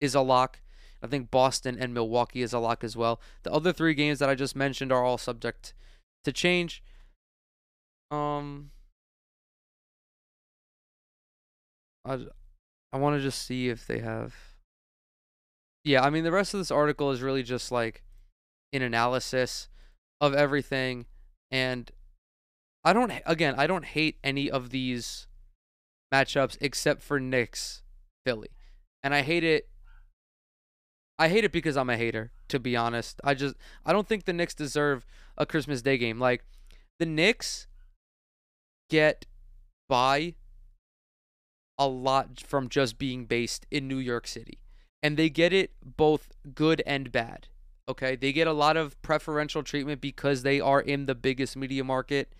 [0.01, 0.61] is a lock.
[1.03, 3.21] I think Boston and Milwaukee is a lock as well.
[3.43, 5.73] The other three games that I just mentioned are all subject
[6.25, 6.83] to change.
[8.11, 8.71] Um,
[12.05, 12.19] I
[12.93, 14.35] I want to just see if they have.
[15.85, 18.03] Yeah, I mean the rest of this article is really just like
[18.73, 19.69] an analysis
[20.21, 21.07] of everything,
[21.51, 21.91] and
[22.85, 25.27] I don't again I don't hate any of these
[26.13, 27.83] matchups except for Knicks
[28.27, 28.51] Philly,
[29.03, 29.69] and I hate it.
[31.19, 33.21] I hate it because I'm a hater, to be honest.
[33.23, 33.55] I just
[33.85, 35.07] I don't think the Knicks deserve
[35.39, 36.19] a Christmas Day game.
[36.19, 36.45] Like
[36.99, 37.67] the Knicks
[38.91, 39.25] get
[39.89, 40.35] by
[41.79, 44.59] a lot from just being based in New York City.
[45.03, 47.49] And they get it both good and bad.
[47.89, 48.17] Okay?
[48.17, 52.35] They get a lot of preferential treatment because they are in the biggest media market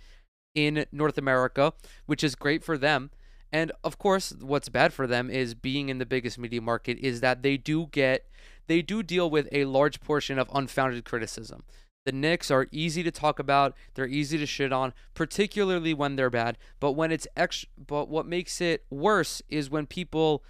[0.55, 1.73] in North America,
[2.05, 3.11] which is great for them.
[3.53, 7.21] And of course, what's bad for them is being in the biggest media market is
[7.21, 8.27] that they do get
[8.67, 11.65] they do deal with a large portion of unfounded criticism.
[12.07, 13.77] The Knicks are easy to talk about.
[13.95, 16.57] They're easy to shit on, particularly when they're bad.
[16.79, 20.43] But when it's ex- but what makes it worse is when people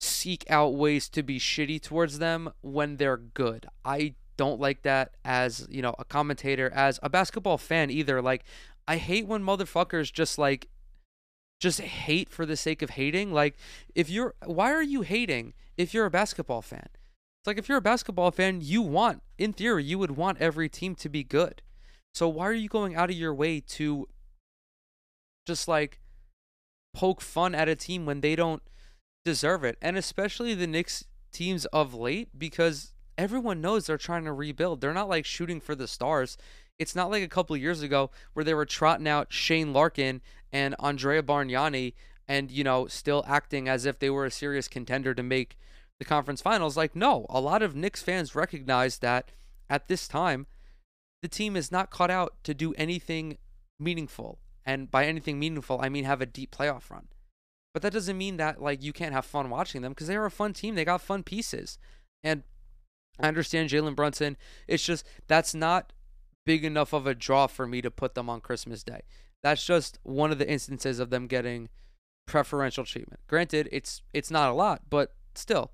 [0.00, 3.66] seek out ways to be shitty towards them when they're good.
[3.84, 8.22] I don't like that as, you know, a commentator, as a basketball fan either.
[8.22, 8.44] Like
[8.86, 10.68] I hate when motherfuckers just like
[11.60, 13.32] just hate for the sake of hating.
[13.32, 13.56] Like
[13.94, 16.88] if you're why are you hating if you're a basketball fan?
[17.48, 20.94] Like if you're a basketball fan, you want, in theory, you would want every team
[20.96, 21.62] to be good.
[22.12, 24.06] So why are you going out of your way to
[25.46, 25.98] just like
[26.92, 28.62] poke fun at a team when they don't
[29.24, 29.78] deserve it?
[29.80, 34.82] And especially the Knicks teams of late because everyone knows they're trying to rebuild.
[34.82, 36.36] They're not like shooting for the stars.
[36.78, 40.20] It's not like a couple years ago where they were trotting out Shane Larkin
[40.52, 41.94] and Andrea Bargnani
[42.28, 45.56] and, you know, still acting as if they were a serious contender to make
[45.98, 46.76] the conference finals.
[46.76, 49.30] Like, no, a lot of Knicks fans recognize that
[49.68, 50.46] at this time,
[51.22, 53.38] the team is not cut out to do anything
[53.78, 54.38] meaningful.
[54.64, 57.08] And by anything meaningful, I mean have a deep playoff run.
[57.72, 60.26] But that doesn't mean that like you can't have fun watching them because they are
[60.26, 60.74] a fun team.
[60.74, 61.78] They got fun pieces.
[62.22, 62.42] And
[63.20, 64.36] I understand Jalen Brunson.
[64.66, 65.92] It's just that's not
[66.46, 69.02] big enough of a draw for me to put them on Christmas Day.
[69.42, 71.68] That's just one of the instances of them getting
[72.26, 73.20] preferential treatment.
[73.26, 75.72] Granted, it's it's not a lot, but still.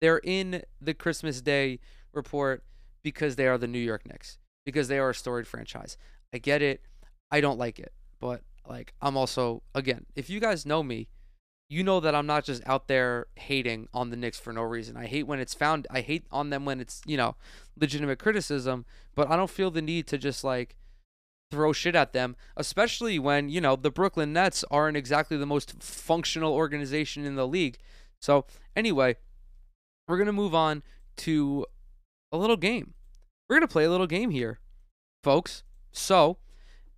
[0.00, 1.80] They're in the Christmas Day
[2.12, 2.64] report
[3.02, 5.96] because they are the New York Knicks, because they are a storied franchise.
[6.32, 6.82] I get it.
[7.30, 11.08] I don't like it, but like I'm also again, if you guys know me,
[11.68, 14.96] you know that I'm not just out there hating on the Knicks for no reason.
[14.96, 17.36] I hate when it's found I hate on them when it's, you know,
[17.78, 18.84] legitimate criticism,
[19.14, 20.74] but I don't feel the need to just like
[21.50, 25.82] throw shit at them, especially when, you know, the Brooklyn Nets aren't exactly the most
[25.82, 27.78] functional organization in the league.
[28.20, 28.46] So,
[28.76, 29.16] anyway,
[30.10, 30.82] we're going to move on
[31.18, 31.64] to
[32.32, 32.94] a little game.
[33.48, 34.58] We're going to play a little game here,
[35.22, 35.62] folks.
[35.92, 36.38] So,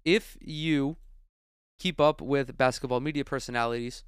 [0.04, 0.96] if you
[1.78, 4.04] keep up with basketball media personalities,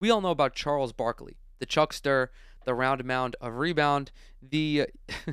[0.00, 2.30] we all know about Charles Barkley, the chuckster,
[2.64, 4.10] the round mound of rebound,
[4.42, 4.86] the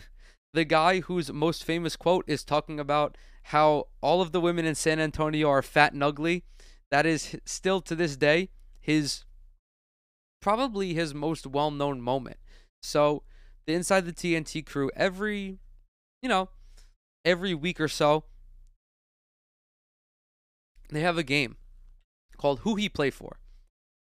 [0.53, 4.75] the guy whose most famous quote is talking about how all of the women in
[4.75, 6.43] San Antonio are fat and ugly.
[6.91, 8.49] That is still to this day
[8.79, 9.25] his
[10.41, 12.37] probably his most well-known moment.
[12.81, 13.23] So,
[13.65, 15.59] the inside the TNT crew every
[16.21, 16.49] you know,
[17.23, 18.23] every week or so
[20.89, 21.57] they have a game
[22.37, 23.39] called Who He Play For.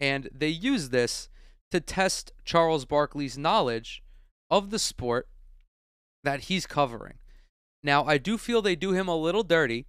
[0.00, 1.28] And they use this
[1.70, 4.02] to test Charles Barkley's knowledge
[4.50, 5.28] of the sport
[6.24, 7.18] that he's covering.
[7.82, 9.86] Now, I do feel they do him a little dirty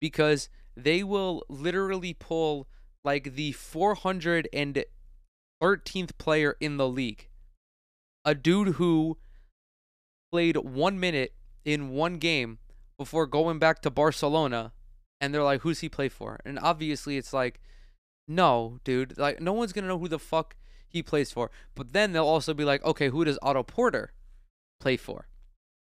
[0.00, 2.66] because they will literally pull
[3.04, 4.86] like the 413th
[6.18, 7.28] player in the league.
[8.26, 9.16] A dude who
[10.30, 11.32] played one minute
[11.64, 12.58] in one game
[12.98, 14.72] before going back to Barcelona
[15.20, 17.60] and they're like, "Who's he play for?" And obviously, it's like,
[18.28, 20.56] no, dude, like no one's gonna know who the fuck
[20.88, 21.50] he plays for.
[21.74, 24.12] But then they'll also be like, "Okay, who does Otto Porter
[24.80, 25.28] play for?"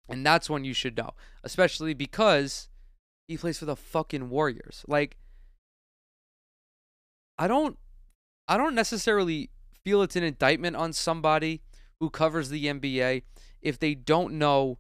[0.10, 1.12] And that's when you should know,
[1.44, 2.70] especially because
[3.28, 4.84] he plays for the fucking Warriors.
[4.88, 5.18] Like,
[7.38, 7.78] I don't,
[8.48, 9.52] I don't necessarily
[9.84, 11.62] feel it's an indictment on somebody
[12.02, 13.22] who covers the NBA
[13.62, 14.80] if they don't know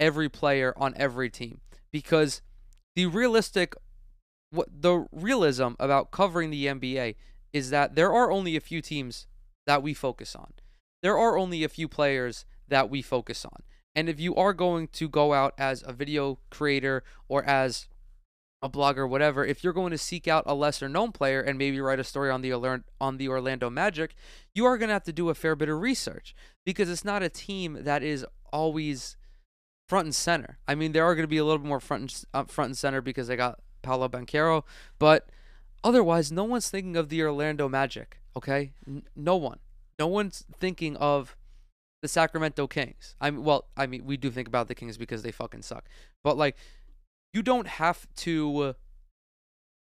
[0.00, 1.60] every player on every team
[1.92, 2.42] because
[2.96, 3.76] the realistic
[4.50, 7.14] what the realism about covering the NBA
[7.52, 9.26] is that there are only a few teams
[9.66, 10.52] that we focus on.
[11.02, 13.62] There are only a few players that we focus on.
[13.94, 17.86] And if you are going to go out as a video creator or as
[18.66, 21.80] a blogger, whatever, if you're going to seek out a lesser known player and maybe
[21.80, 24.14] write a story on the alert on the Orlando Magic,
[24.54, 27.22] you are going to have to do a fair bit of research because it's not
[27.22, 29.16] a team that is always
[29.88, 30.58] front and center.
[30.66, 32.70] I mean, there are going to be a little bit more front and, uh, front
[32.70, 34.64] and center because they got Paolo Banchero,
[34.98, 35.28] but
[35.84, 38.20] otherwise, no one's thinking of the Orlando Magic.
[38.36, 39.60] Okay, N- no one,
[39.98, 41.36] no one's thinking of
[42.02, 43.14] the Sacramento Kings.
[43.20, 45.84] I mean, well, I mean, we do think about the Kings because they fucking suck,
[46.24, 46.56] but like,
[47.36, 48.72] you don't have to uh,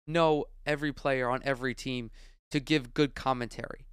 [0.05, 2.11] know every player on every team
[2.51, 3.85] to give good commentary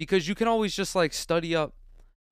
[0.00, 1.74] because you can always just like study up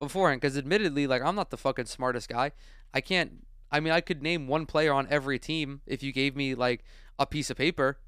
[0.01, 0.41] beforehand.
[0.41, 2.51] Because admittedly, like I'm not the fucking smartest guy.
[2.93, 3.45] I can't.
[3.71, 6.83] I mean, I could name one player on every team if you gave me like
[7.17, 7.99] a piece of paper.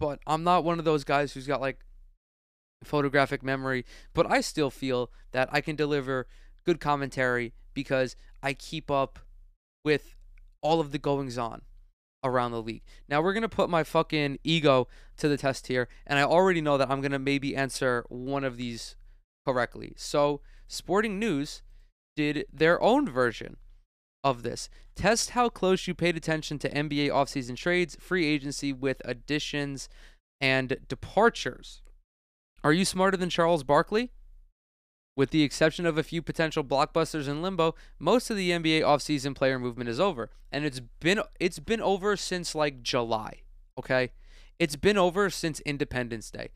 [0.00, 1.80] But I'm not one of those guys who's got like
[2.82, 3.84] photographic memory.
[4.14, 6.26] But I still feel that I can deliver
[6.64, 9.18] good commentary because I keep up
[9.84, 10.14] with
[10.62, 11.62] all of the goings on
[12.24, 12.82] around the league.
[13.08, 14.88] Now we're gonna put my fucking ego
[15.18, 18.56] to the test here, and I already know that I'm gonna maybe answer one of
[18.56, 18.96] these
[19.46, 19.94] correctly.
[19.96, 21.62] So Sporting News
[22.16, 23.56] did their own version
[24.24, 24.68] of this.
[24.94, 29.88] Test how close you paid attention to NBA offseason trades, free agency with additions
[30.40, 31.82] and departures.
[32.64, 34.10] Are you smarter than Charles Barkley?
[35.18, 39.34] With the exception of a few potential blockbusters in limbo, most of the NBA offseason
[39.34, 40.30] player movement is over.
[40.52, 43.40] And it's been it's been over since like July,
[43.76, 44.12] okay?
[44.60, 46.50] It's been over since Independence Day.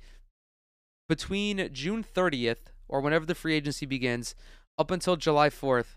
[1.09, 4.37] Between June 30th or whenever the free agency begins
[4.79, 5.97] up until July 4th,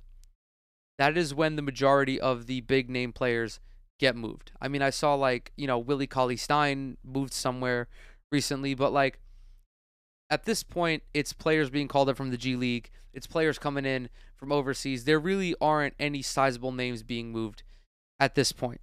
[0.97, 3.59] that is when the majority of the big name players
[3.99, 4.53] get moved.
[4.59, 7.89] I mean, I saw like, you know, Willie Cauley Stein moved somewhere
[8.31, 9.19] recently, but like
[10.29, 13.85] at this point, it's players being called up from the G League, it's players coming
[13.85, 15.05] in from overseas.
[15.05, 17.63] There really aren't any sizable names being moved
[18.19, 18.81] at this point.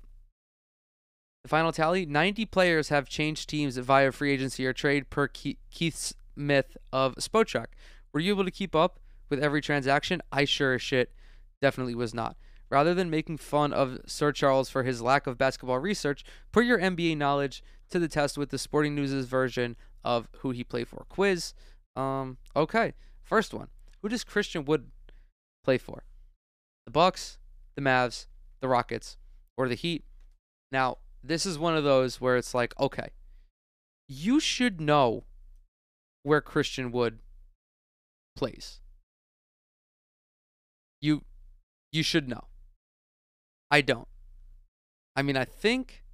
[1.42, 6.14] The final tally 90 players have changed teams via free agency or trade per Keith
[6.34, 7.66] Smith of Spotrac.
[8.12, 10.22] Were you able to keep up with every transaction?
[10.30, 11.12] I sure as shit
[11.60, 12.36] definitely was not.
[12.70, 16.78] Rather than making fun of Sir Charles for his lack of basketball research, put your
[16.78, 21.04] NBA knowledge to the test with the Sporting News' version of who he played for
[21.08, 21.54] quiz.
[21.96, 23.68] Um, okay, first one.
[24.00, 24.90] Who does Christian Wood
[25.64, 26.04] play for?
[26.86, 27.38] The Bucks,
[27.76, 28.26] the Mavs,
[28.60, 29.16] the Rockets,
[29.56, 30.04] or the Heat?
[30.72, 33.10] Now, this is one of those where it's like, okay,
[34.08, 35.24] you should know
[36.22, 37.20] where Christian Wood
[38.36, 38.80] plays.
[41.00, 41.22] You
[41.90, 42.44] you should know.
[43.70, 44.08] I don't.
[45.14, 46.04] I mean, I think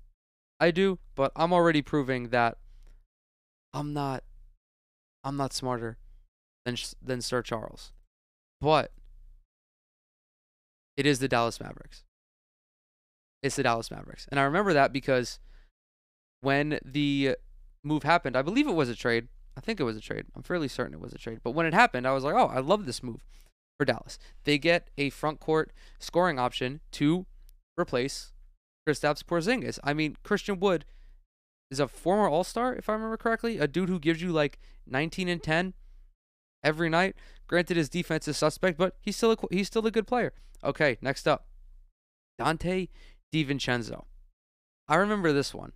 [0.60, 2.58] I do, but I'm already proving that
[3.72, 4.24] I'm not
[5.24, 5.98] I'm not smarter
[6.64, 7.92] than than Sir Charles.
[8.60, 8.92] But
[10.96, 12.04] it is the Dallas Mavericks.
[13.42, 14.26] It's the Dallas Mavericks.
[14.30, 15.38] And I remember that because
[16.40, 17.36] when the
[17.84, 19.28] move happened, I believe it was a trade.
[19.56, 20.26] I think it was a trade.
[20.34, 21.40] I'm fairly certain it was a trade.
[21.42, 23.24] But when it happened, I was like, oh, I love this move
[23.78, 24.18] for Dallas.
[24.44, 27.26] They get a front court scoring option to
[27.78, 28.32] replace
[28.88, 29.78] Kristaps Porzingis.
[29.84, 30.84] I mean, Christian Wood
[31.70, 34.58] is a former All Star, if I remember correctly, a dude who gives you like
[34.86, 35.74] 19 and 10
[36.62, 37.16] every night.
[37.46, 40.32] Granted, his defense is suspect, but he's still a, he's still a good player.
[40.64, 41.46] Okay, next up,
[42.40, 42.88] Donte
[43.32, 44.04] DiVincenzo.
[44.88, 45.72] I remember this one.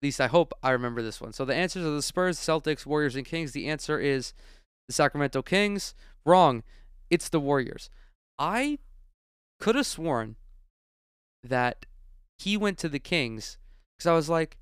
[0.00, 1.32] At least I hope I remember this one.
[1.32, 3.52] So the answers are the Spurs, Celtics, Warriors, and Kings.
[3.52, 4.32] The answer is
[4.86, 5.94] the Sacramento Kings.
[6.24, 6.62] Wrong.
[7.10, 7.90] It's the Warriors.
[8.38, 8.78] I
[9.58, 10.36] could have sworn
[11.42, 11.86] that
[12.38, 13.58] he went to the Kings
[13.96, 14.56] because I was like,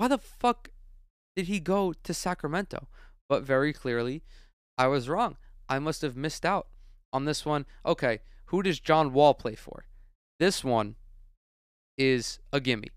[0.00, 0.70] why the fuck
[1.36, 2.88] did he go to Sacramento?
[3.28, 4.22] But very clearly,
[4.78, 5.36] I was wrong.
[5.68, 6.68] I must have missed out
[7.12, 7.66] on this one.
[7.84, 9.84] Okay, who does John Wall play for?
[10.38, 10.96] This one
[11.98, 12.88] is a gimme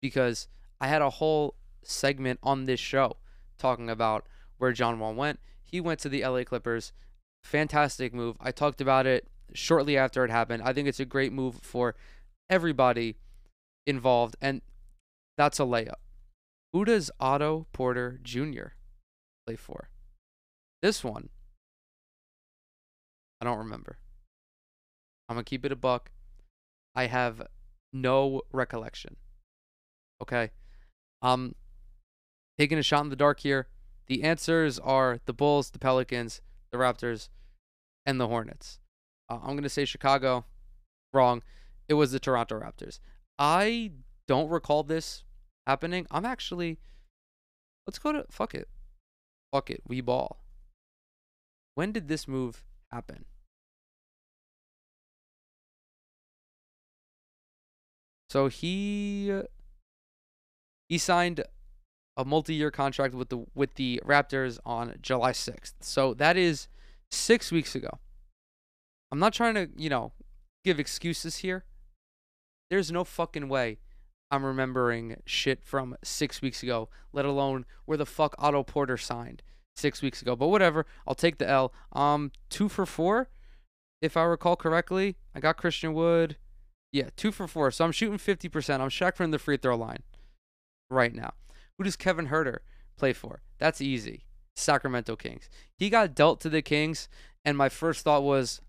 [0.00, 0.48] because
[0.80, 3.18] I had a whole segment on this show
[3.58, 4.24] talking about
[4.56, 5.40] where John Wall went.
[5.62, 6.94] He went to the LA Clippers.
[7.44, 8.38] Fantastic move.
[8.40, 10.62] I talked about it shortly after it happened.
[10.62, 11.94] I think it's a great move for
[12.48, 13.16] everybody
[13.86, 14.62] involved, and
[15.36, 15.96] that's a layup.
[16.72, 18.68] Who does Otto Porter Jr.
[19.46, 19.90] play for?
[20.82, 21.30] This one,
[23.40, 23.98] I don't remember.
[25.28, 26.10] I'm going to keep it a buck.
[26.94, 27.42] I have
[27.92, 29.16] no recollection.
[30.22, 30.50] Okay.
[31.22, 31.54] Um
[32.58, 33.68] taking a shot in the dark here.
[34.08, 36.40] The answers are the Bulls, the Pelicans,
[36.72, 37.28] the Raptors,
[38.04, 38.80] and the Hornets.
[39.28, 40.44] Uh, I'm going to say Chicago.
[41.12, 41.42] Wrong.
[41.88, 43.00] It was the Toronto Raptors.
[43.38, 43.92] I
[44.26, 45.24] don't recall this
[45.68, 46.06] happening.
[46.10, 46.78] I'm actually
[47.86, 48.68] let's go to fuck it.
[49.52, 49.82] Fuck it.
[49.86, 50.38] We ball.
[51.74, 53.24] When did this move happen?
[58.30, 59.32] So he
[60.88, 61.44] he signed
[62.16, 65.74] a multi-year contract with the with the Raptors on July 6th.
[65.80, 66.68] So that is
[67.10, 67.98] 6 weeks ago.
[69.10, 70.12] I'm not trying to, you know,
[70.64, 71.64] give excuses here.
[72.70, 73.78] There's no fucking way
[74.30, 79.42] I'm remembering shit from 6 weeks ago, let alone where the fuck Otto Porter signed
[79.76, 80.36] 6 weeks ago.
[80.36, 81.72] But whatever, I'll take the L.
[81.92, 83.28] Um 2 for 4
[84.00, 85.16] if I recall correctly.
[85.34, 86.36] I got Christian Wood.
[86.92, 87.70] Yeah, two for four.
[87.70, 88.80] So I'm shooting 50%.
[88.80, 90.02] I'm Shaq from the free throw line
[90.90, 91.34] right now.
[91.76, 92.58] Who does Kevin Huerter
[92.96, 93.42] play for?
[93.58, 94.24] That's easy.
[94.56, 95.48] Sacramento Kings.
[95.76, 97.08] He got dealt to the Kings,
[97.44, 98.60] and my first thought was,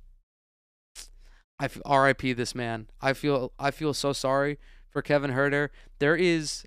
[1.58, 2.34] I feel, R.I.P.
[2.34, 2.90] this man.
[3.02, 4.60] I feel I feel so sorry
[4.90, 5.70] for Kevin Huerter.
[6.00, 6.66] There is,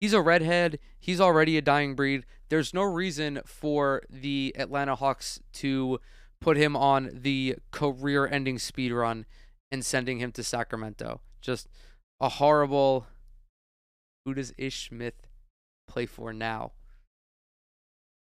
[0.00, 0.78] he's a redhead.
[0.98, 2.24] He's already a dying breed.
[2.48, 6.00] There's no reason for the Atlanta Hawks to
[6.40, 9.26] put him on the career-ending speed run
[9.72, 11.20] and sending him to Sacramento.
[11.40, 11.68] Just
[12.20, 13.06] a horrible.
[14.24, 15.26] Who does Ish Smith
[15.88, 16.72] play for now?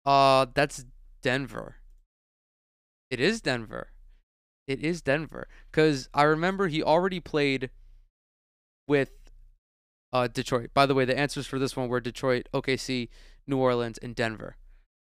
[0.05, 0.85] Uh, that's
[1.21, 1.75] Denver.
[3.09, 3.89] It is Denver.
[4.67, 5.47] It is Denver.
[5.71, 7.69] Because I remember he already played
[8.87, 9.11] with
[10.13, 10.71] uh, Detroit.
[10.73, 13.09] By the way, the answers for this one were Detroit, OKC,
[13.47, 14.57] New Orleans, and Denver.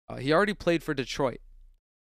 [0.08, 1.40] Uh, he already played for Detroit.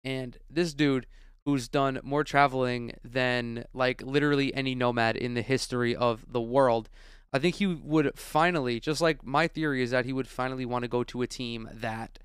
[0.03, 1.05] And this dude
[1.45, 6.89] who's done more traveling than like literally any nomad in the history of the world.
[7.32, 10.84] I think he would finally, just like my theory is that he would finally want
[10.84, 12.20] to go to a team that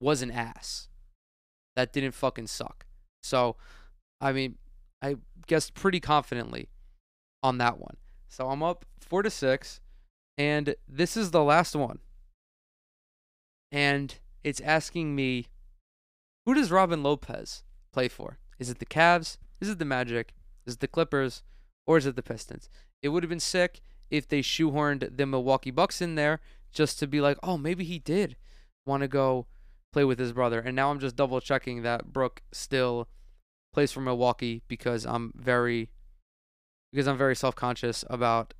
[0.00, 0.88] was an ass,
[1.74, 2.86] that didn't fucking suck.
[3.22, 3.56] So,
[4.20, 4.56] I mean,
[5.02, 5.16] I
[5.46, 6.68] guessed pretty confidently
[7.42, 7.96] on that one.
[8.28, 9.80] So I'm up four to six,
[10.36, 12.00] and this is the last one.
[13.72, 14.14] And
[14.44, 15.46] it's asking me,
[16.44, 18.38] who does Robin Lopez play for?
[18.58, 19.38] Is it the Cavs?
[19.60, 20.34] Is it the Magic?
[20.66, 21.42] Is it the Clippers?
[21.86, 22.68] or is it the Pistons?
[23.02, 26.40] It would have been sick if they shoehorned the Milwaukee Bucks in there
[26.72, 28.36] just to be like, oh, maybe he did
[28.84, 29.46] want to go
[29.92, 30.60] play with his brother.
[30.60, 33.08] And now I'm just double checking that Brook still
[33.72, 35.90] plays for Milwaukee because I'm very
[36.96, 38.54] because I'm very self-conscious about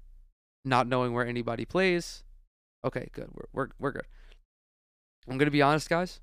[0.63, 2.23] not knowing where anybody plays.
[2.85, 3.31] Okay, good.
[3.33, 4.07] We're we're we're good.
[5.27, 6.21] I'm going to be honest, guys.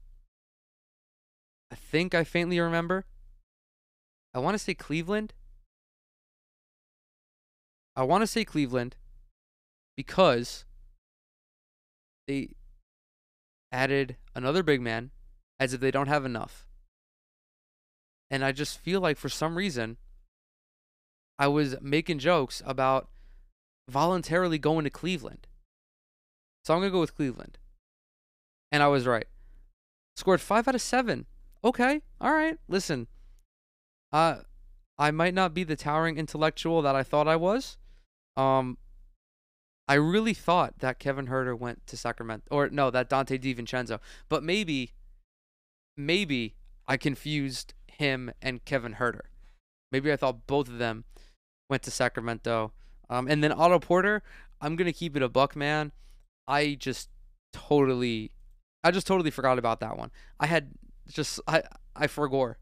[1.72, 3.06] I think I faintly remember.
[4.32, 5.34] I want to say Cleveland.
[7.96, 8.96] I want to say Cleveland
[9.98, 10.66] because
[12.28, 12.50] they
[13.72, 15.10] added another big man
[15.60, 16.68] as if they don't have enough.
[18.30, 19.98] And I just feel like for some reason,
[21.40, 23.10] I was making jokes about
[23.90, 25.48] voluntarily going to Cleveland.
[26.64, 27.58] So I'm going to go with Cleveland.
[28.72, 29.28] And I was right.
[30.16, 31.26] Scored five out of seven.
[31.64, 32.02] Okay.
[32.22, 32.58] All right.
[32.68, 33.08] Listen,
[34.12, 34.38] uh,
[34.98, 37.78] I might not be the towering intellectual that I thought I was.
[38.38, 38.78] Um,
[39.88, 44.00] I really thought that Kevin Huerter went to Sacramento, or no, that Donte DiVincenzo.
[44.30, 44.94] But maybe,
[45.98, 46.56] maybe
[46.88, 49.28] I confused him and Kevin Huerter.
[49.94, 51.06] Maybe I thought both of them
[51.70, 52.74] went to Sacramento.
[53.10, 54.24] Um, and then Otto Porter,
[54.60, 55.92] I'm gonna keep it a buck, man.
[56.48, 57.10] I just
[57.54, 58.32] totally,
[58.84, 60.12] I just totally forgot about that one.
[60.40, 60.72] I had
[61.08, 61.64] just, I,
[61.96, 62.58] I forgot.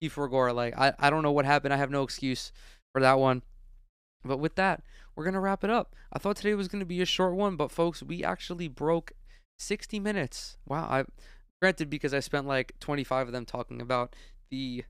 [0.00, 0.54] He forgot.
[0.54, 1.74] Like I, I don't know what happened.
[1.74, 2.52] I have no excuse
[2.92, 3.42] for that one.
[4.24, 4.82] But with that,
[5.14, 5.94] we're to wrap it up.
[6.12, 9.12] I thought today was to be a short one, but folks, we actually broke
[9.58, 10.56] 60 minutes.
[10.66, 10.86] Wow.
[10.88, 11.04] I
[11.60, 14.14] granted because I spent like 25 of them talking about
[14.50, 14.84] the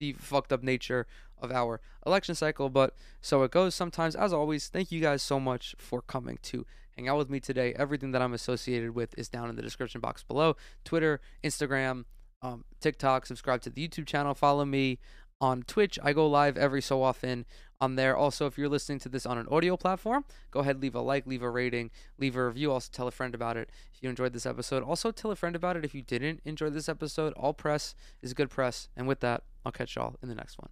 [0.00, 1.06] the fucked up nature
[1.40, 4.14] of our election cycle, but so it goes sometimes.
[4.14, 7.74] As always, thank you guys so much for coming to hang out with me today.
[7.76, 10.56] Everything that I'm associated with is down in the description box below.
[10.84, 12.04] Twitter, Instagram,
[12.42, 14.98] um, TikTok, subscribe to the YouTube channel, follow me
[15.40, 15.98] on Twitch.
[16.02, 17.46] I go live every so often
[17.80, 18.16] on there.
[18.16, 21.26] Also, if you're listening to this on an audio platform, go ahead, leave a like,
[21.26, 22.72] leave a rating, leave a review.
[22.72, 24.82] Also, tell a friend about it if you enjoyed this episode.
[24.82, 27.32] Also, tell a friend about it if you didn't enjoy this episode.
[27.34, 28.88] All press is good press.
[28.96, 30.70] And with that, I'll catch y'all in the next one.